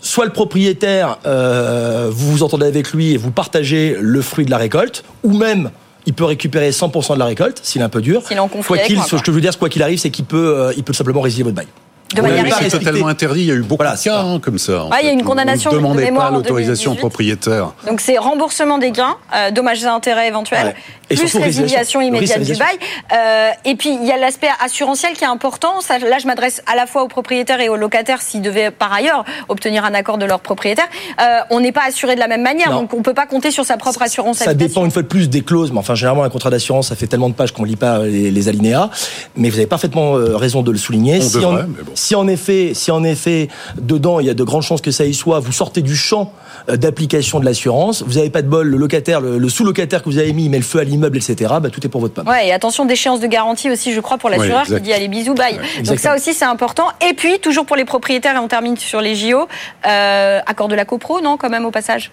soit 0.00 0.24
le 0.24 0.32
propriétaire, 0.32 1.18
euh, 1.26 2.08
vous 2.10 2.32
vous 2.32 2.42
entendez 2.42 2.66
avec 2.66 2.92
lui 2.92 3.12
et 3.12 3.16
vous 3.16 3.30
partagez 3.30 3.94
le 4.00 4.22
fruit 4.22 4.46
de 4.46 4.50
la 4.50 4.56
récolte, 4.58 5.04
ou 5.22 5.32
même 5.36 5.70
il 6.06 6.14
peut 6.14 6.24
récupérer 6.24 6.70
100% 6.70 7.14
de 7.14 7.18
la 7.18 7.26
récolte 7.26 7.60
s'il 7.62 7.80
est 7.80 7.84
un 7.84 7.88
peu 7.88 8.00
dur. 8.00 8.22
S'il 8.26 8.36
est 8.36 8.40
en 8.40 8.48
conflit 8.48 8.76
Quoi 8.76 8.78
qu'il, 8.78 9.00
ce 9.02 9.16
que 9.16 9.22
je 9.26 9.30
veux 9.30 9.40
dire, 9.40 9.52
c'est 9.52 9.58
quoi 9.58 9.68
qu'il 9.68 9.82
arrive, 9.82 9.98
c'est 9.98 10.10
qu'il 10.10 10.24
peut, 10.24 10.56
euh, 10.56 10.72
il 10.76 10.82
peut 10.84 10.92
simplement 10.92 11.20
résilier 11.20 11.44
votre 11.44 11.56
bail. 11.56 11.68
De 12.14 12.20
manière 12.22 12.44
pas 12.48 12.56
c'est 12.60 12.68
totalement 12.68 13.08
interdit. 13.08 13.40
Il 13.40 13.46
y 13.46 13.50
a 13.50 13.54
eu 13.54 13.62
beaucoup 13.62 13.82
Voilà, 13.82 13.96
de 13.96 14.02
cas 14.02 14.20
hein, 14.20 14.38
comme 14.40 14.58
ça. 14.58 14.84
Ouais, 14.86 14.98
il 15.02 15.06
y 15.06 15.08
a 15.08 15.12
une 15.12 15.22
condamnation 15.24 15.70
On 15.70 15.74
ne 15.74 15.78
de 15.78 15.82
demandait 15.82 16.04
mémoire 16.04 16.30
pas 16.30 16.36
l'autorisation 16.36 16.90
2018. 16.92 17.00
propriétaire. 17.00 17.72
Donc 17.86 18.00
c'est 18.00 18.18
remboursement 18.18 18.78
des 18.78 18.90
gains, 18.90 19.16
euh, 19.36 19.50
dommages 19.50 19.82
et 19.82 19.86
intérêts 19.86 20.28
éventuels, 20.28 20.66
Ouais. 20.66 20.74
Et 21.10 21.14
plus 21.16 21.24
résiliation 21.36 22.00
résiliation. 22.00 22.00
immédiate 22.00 22.42
du 22.42 22.54
bail. 22.54 22.76
Euh, 23.12 23.50
et 23.66 23.74
puis 23.76 23.90
il 23.94 24.06
y 24.06 24.12
a 24.12 24.16
l'aspect 24.16 24.48
assurantiel 24.64 25.12
qui 25.12 25.24
est 25.24 25.26
important. 25.26 25.80
Ça, 25.82 25.98
là, 25.98 26.18
je 26.18 26.26
m'adresse 26.26 26.62
à 26.66 26.74
la 26.74 26.86
fois 26.86 27.02
aux 27.02 27.08
propriétaires 27.08 27.60
et 27.60 27.68
aux 27.68 27.76
locataires 27.76 28.22
s'ils 28.22 28.40
devaient 28.40 28.70
par 28.70 28.92
ailleurs 28.92 29.24
obtenir 29.48 29.84
un 29.84 29.92
accord 29.94 30.16
de 30.16 30.24
leur 30.24 30.40
propriétaire. 30.40 30.86
Euh, 31.20 31.40
on 31.50 31.60
n'est 31.60 31.72
pas 31.72 31.82
assuré 31.86 32.14
de 32.14 32.20
la 32.20 32.28
même 32.28 32.42
manière, 32.42 32.70
Non. 32.70 32.82
donc 32.82 32.94
on 32.94 33.02
peut 33.02 33.12
pas 33.14 33.26
compter 33.26 33.50
sur 33.50 33.64
sa 33.66 33.76
propre 33.76 34.00
assurance. 34.02 34.38
Ça 34.38 34.54
dépend 34.54 34.84
une 34.86 34.90
fois 34.90 35.02
de 35.02 35.06
plus 35.08 35.28
des 35.28 35.42
clauses, 35.42 35.70
mais 35.72 35.78
enfin 35.78 35.94
généralement 35.94 36.24
un 36.24 36.30
contrat 36.30 36.48
d'assurance 36.50 36.88
ça 36.88 36.96
fait 36.96 37.06
tellement 37.06 37.28
de 37.28 37.34
pages 37.34 37.52
qu'on 37.52 37.64
lit 37.64 37.76
pas 37.76 37.98
les, 37.98 38.30
les 38.30 38.48
alinéas. 38.48 38.88
Mais 39.36 39.50
vous 39.50 39.56
avez 39.58 39.66
parfaitement 39.66 40.12
raison 40.14 40.62
de 40.62 40.70
le 40.70 40.78
souligner. 40.78 41.18
On 41.18 41.28
si, 41.28 41.34
devrait, 41.34 41.64
mais 41.68 41.82
bon. 41.84 41.92
Si 42.02 42.14
en 42.16 42.26
effet, 42.26 42.72
si 42.74 42.90
en 42.90 43.04
effet 43.04 43.48
dedans 43.80 44.18
il 44.18 44.26
y 44.26 44.30
a 44.30 44.34
de 44.34 44.42
grandes 44.42 44.62
chances 44.62 44.80
que 44.80 44.90
ça 44.90 45.04
y 45.04 45.14
soit, 45.14 45.38
vous 45.38 45.52
sortez 45.52 45.82
du 45.82 45.94
champ 45.94 46.32
euh, 46.68 46.76
d'application 46.76 47.38
de 47.38 47.44
l'assurance, 47.44 48.02
vous 48.02 48.14
n'avez 48.14 48.30
pas 48.30 48.42
de 48.42 48.48
bol, 48.48 48.66
le 48.66 48.76
locataire, 48.76 49.20
le, 49.20 49.38
le 49.38 49.48
sous-locataire 49.48 50.02
que 50.02 50.10
vous 50.10 50.18
avez 50.18 50.32
mis 50.32 50.46
il 50.46 50.50
met 50.50 50.58
le 50.58 50.64
feu 50.64 50.80
à 50.80 50.84
l'immeuble, 50.84 51.16
etc. 51.16 51.54
Bah, 51.62 51.70
tout 51.70 51.84
est 51.86 51.88
pour 51.88 52.00
votre 52.00 52.14
pomme. 52.14 52.26
Ouais, 52.26 52.48
et 52.48 52.52
attention 52.52 52.84
d'échéance 52.86 53.20
de 53.20 53.28
garantie 53.28 53.70
aussi, 53.70 53.92
je 53.92 54.00
crois, 54.00 54.18
pour 54.18 54.30
l'assureur 54.30 54.68
Ouais, 54.68 54.76
qui 54.76 54.82
dit 54.82 54.92
allez 54.92 55.08
bisous, 55.08 55.34
bye. 55.34 55.58
Donc 55.84 55.98
ça 56.00 56.14
aussi 56.16 56.34
c'est 56.34 56.44
important. 56.44 56.88
Et 57.08 57.14
puis 57.14 57.38
toujours 57.38 57.66
pour 57.66 57.76
les 57.76 57.84
propriétaires, 57.84 58.34
et 58.34 58.38
on 58.38 58.48
termine 58.48 58.76
sur 58.76 59.00
les 59.00 59.14
JO, 59.14 59.46
euh, 59.86 60.40
accord 60.44 60.68
de 60.68 60.74
la 60.74 60.84
copro, 60.84 61.20
non, 61.20 61.36
quand 61.36 61.50
même 61.50 61.64
au 61.64 61.70
passage? 61.70 62.10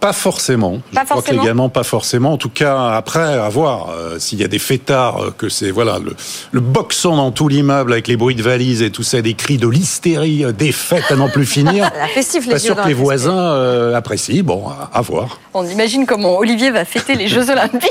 Pas 0.00 0.12
forcément. 0.12 0.78
Je 0.90 0.94
Pas 0.94 1.04
crois 1.04 1.16
que 1.16 1.22
forcément. 1.22 1.42
légalement, 1.42 1.68
pas 1.68 1.82
forcément. 1.82 2.32
En 2.32 2.36
tout 2.36 2.50
cas, 2.50 2.90
après, 2.92 3.20
à 3.38 3.48
voir 3.48 3.88
euh, 3.90 4.18
s'il 4.20 4.38
y 4.40 4.44
a 4.44 4.48
des 4.48 4.60
fêtards, 4.60 5.20
euh, 5.22 5.34
que 5.36 5.48
c'est 5.48 5.72
voilà 5.72 5.98
le, 5.98 6.14
le 6.52 6.60
boxon 6.60 7.16
dans 7.16 7.32
tout 7.32 7.48
l'immeuble 7.48 7.92
avec 7.92 8.06
les 8.06 8.16
bruits 8.16 8.36
de 8.36 8.42
valises 8.42 8.80
et 8.82 8.90
tout 8.92 9.02
ça, 9.02 9.20
des 9.22 9.34
cris 9.34 9.56
de 9.56 9.66
l'hystérie, 9.66 10.44
euh, 10.44 10.52
des 10.52 10.70
fêtes 10.70 11.10
à 11.10 11.16
n'en 11.16 11.28
plus 11.28 11.46
finir. 11.46 11.90
La 11.98 12.06
les 12.06 12.48
Pas 12.50 12.58
sûr 12.60 12.76
que 12.76 12.86
les 12.86 12.94
voisins 12.94 13.92
apprécient. 13.94 14.44
Bon, 14.44 14.68
à, 14.68 14.88
à 14.96 15.00
voir. 15.00 15.40
On 15.52 15.66
imagine 15.66 16.06
comment 16.06 16.36
Olivier 16.38 16.70
va 16.70 16.84
fêter 16.84 17.16
les 17.16 17.26
Jeux 17.26 17.50
Olympiques. 17.50 17.90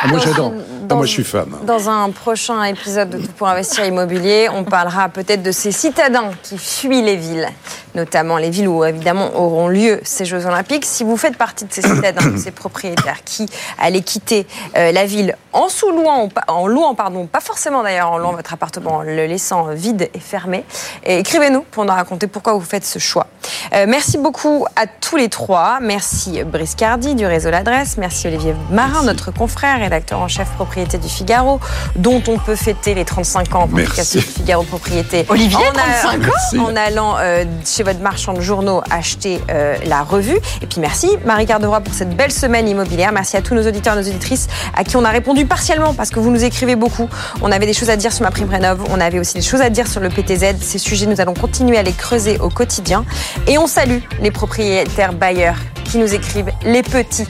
Ah, 0.00 0.06
moi, 0.06 0.20
j'adore. 0.24 0.52
Ah, 0.88 0.94
moi, 0.94 1.06
je 1.06 1.10
suis 1.10 1.24
fan. 1.24 1.46
Dans 1.66 1.88
un 1.88 2.10
prochain 2.10 2.62
épisode 2.64 3.10
de 3.10 3.18
Tout 3.18 3.32
pour 3.36 3.48
investir 3.48 3.84
immobilier, 3.84 4.48
on 4.52 4.62
parlera 4.64 5.08
peut-être 5.08 5.42
de 5.42 5.52
ces 5.52 5.72
citadins 5.72 6.30
qui 6.42 6.58
fuient 6.58 7.02
les 7.02 7.16
villes. 7.16 7.48
Notamment 7.94 8.36
les 8.36 8.50
villes 8.50 8.68
où 8.68 8.84
évidemment 8.84 9.34
auront 9.36 9.68
lieu 9.68 10.00
ces 10.02 10.24
Jeux 10.24 10.46
Olympiques. 10.46 10.84
Si 10.84 11.04
vous 11.04 11.16
faites 11.16 11.36
partie 11.36 11.64
de 11.64 11.72
ces 11.72 11.82
citadins, 11.82 12.26
de 12.30 12.38
ces 12.38 12.50
propriétaires 12.50 13.24
qui 13.24 13.46
allaient 13.78 14.02
quitter 14.02 14.46
euh, 14.76 14.92
la 14.92 15.06
ville 15.06 15.36
en 15.52 15.68
sous-louant, 15.68 16.28
en 16.48 16.66
louant, 16.66 16.94
pardon, 16.94 17.26
pas 17.26 17.40
forcément 17.40 17.82
d'ailleurs 17.82 18.12
en 18.12 18.18
louant 18.18 18.32
votre 18.32 18.52
appartement, 18.52 18.96
en 18.96 19.02
le 19.02 19.26
laissant 19.26 19.68
vide 19.72 20.08
et 20.14 20.20
fermé, 20.20 20.64
écrivez-nous 21.04 21.62
pour 21.62 21.84
nous 21.84 21.92
raconter 21.92 22.26
pourquoi 22.26 22.52
vous 22.54 22.60
faites 22.60 22.84
ce 22.84 22.98
choix. 22.98 23.26
Euh, 23.72 23.86
merci 23.88 24.18
beaucoup 24.18 24.66
à 24.76 24.86
tous 24.86 25.16
les 25.16 25.28
trois. 25.28 25.78
Merci 25.80 26.42
Brice 26.44 26.74
Cardi 26.74 27.14
du 27.14 27.26
réseau 27.26 27.50
L'Adresse. 27.50 27.96
Merci 27.96 28.26
Olivier 28.26 28.54
Marin, 28.70 29.02
notre 29.02 29.30
confrère, 29.30 29.78
rédacteur 29.78 30.20
en 30.20 30.28
chef 30.28 30.48
propriété 30.50 30.98
du 30.98 31.08
Figaro, 31.08 31.60
dont 31.96 32.22
on 32.28 32.38
peut 32.38 32.56
fêter 32.56 32.94
les 32.94 33.04
35 33.04 33.54
ans 33.54 33.62
en 33.62 33.68
publication 33.68 34.20
du 34.20 34.26
Figaro 34.26 34.62
Propriété. 34.64 35.26
Olivier, 35.28 35.56
en 35.56 35.72
35 35.72 36.26
ans 36.26 36.64
En 36.64 36.76
allant 36.76 37.16
euh, 37.18 37.44
chez 37.64 37.82
votre 37.82 38.00
marchand 38.00 38.32
de 38.32 38.40
journaux 38.40 38.82
acheter 38.90 39.40
euh, 39.50 39.76
la 39.86 40.02
revue. 40.02 40.38
Et 40.62 40.66
puis 40.66 40.80
merci 40.80 41.08
Marie 41.24 41.46
Cardevroy 41.46 41.80
pour 41.80 41.94
cette 41.94 42.16
belle 42.16 42.32
semaine 42.32 42.68
immobilière. 42.68 43.12
Merci 43.12 43.36
à 43.36 43.42
tous 43.42 43.54
nos 43.54 43.66
auditeurs 43.66 43.94
et 43.94 44.02
nos 44.02 44.08
auditrices 44.08 44.48
à 44.76 44.84
qui 44.84 44.96
on 44.96 45.04
a 45.04 45.10
répondu 45.10 45.39
partiellement 45.44 45.94
parce 45.94 46.10
que 46.10 46.18
vous 46.18 46.30
nous 46.30 46.44
écrivez 46.44 46.76
beaucoup. 46.76 47.08
On 47.42 47.52
avait 47.52 47.66
des 47.66 47.72
choses 47.72 47.90
à 47.90 47.96
dire 47.96 48.12
sur 48.12 48.24
ma 48.24 48.30
prime 48.30 48.48
rénov. 48.48 48.84
On 48.90 49.00
avait 49.00 49.18
aussi 49.18 49.34
des 49.34 49.42
choses 49.42 49.60
à 49.60 49.70
dire 49.70 49.86
sur 49.86 50.00
le 50.00 50.08
PTZ. 50.08 50.56
Ces 50.60 50.78
sujets, 50.78 51.06
nous 51.06 51.20
allons 51.20 51.34
continuer 51.34 51.78
à 51.78 51.82
les 51.82 51.92
creuser 51.92 52.38
au 52.38 52.48
quotidien. 52.48 53.04
Et 53.46 53.58
on 53.58 53.66
salue 53.66 53.98
les 54.20 54.30
propriétaires 54.30 55.12
bailleurs 55.12 55.56
qui 55.84 55.98
nous 55.98 56.14
écrivent, 56.14 56.50
les 56.64 56.82
petits 56.82 57.26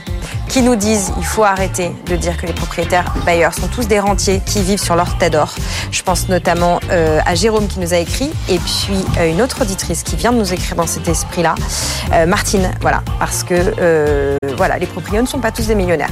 qui 0.47 0.61
nous 0.61 0.75
disent 0.75 1.13
il 1.17 1.25
faut 1.25 1.43
arrêter 1.43 1.91
de 2.07 2.15
dire 2.15 2.37
que 2.37 2.45
les 2.45 2.53
propriétaires 2.53 3.13
bailleurs 3.25 3.53
sont 3.53 3.67
tous 3.67 3.87
des 3.87 3.99
rentiers 3.99 4.41
qui 4.45 4.61
vivent 4.61 4.81
sur 4.81 4.95
leur 4.95 5.17
tête 5.17 5.33
d'or. 5.33 5.55
Je 5.91 6.03
pense 6.03 6.27
notamment 6.27 6.79
euh, 6.91 7.19
à 7.25 7.35
Jérôme 7.35 7.67
qui 7.67 7.79
nous 7.79 7.93
a 7.93 7.97
écrit 7.97 8.29
et 8.49 8.59
puis 8.59 9.05
euh, 9.17 9.31
une 9.31 9.41
autre 9.41 9.61
auditrice 9.61 10.03
qui 10.03 10.15
vient 10.15 10.33
de 10.33 10.37
nous 10.37 10.53
écrire 10.53 10.75
dans 10.75 10.87
cet 10.87 11.07
esprit-là, 11.07 11.55
euh, 12.13 12.25
Martine. 12.25 12.69
Voilà, 12.81 13.01
parce 13.17 13.43
que 13.43 14.37
voilà, 14.57 14.77
les 14.77 14.87
propriétaires 14.87 15.23
ne 15.23 15.27
sont 15.27 15.39
pas 15.39 15.51
tous 15.51 15.67
des 15.67 15.75
millionnaires. 15.75 16.11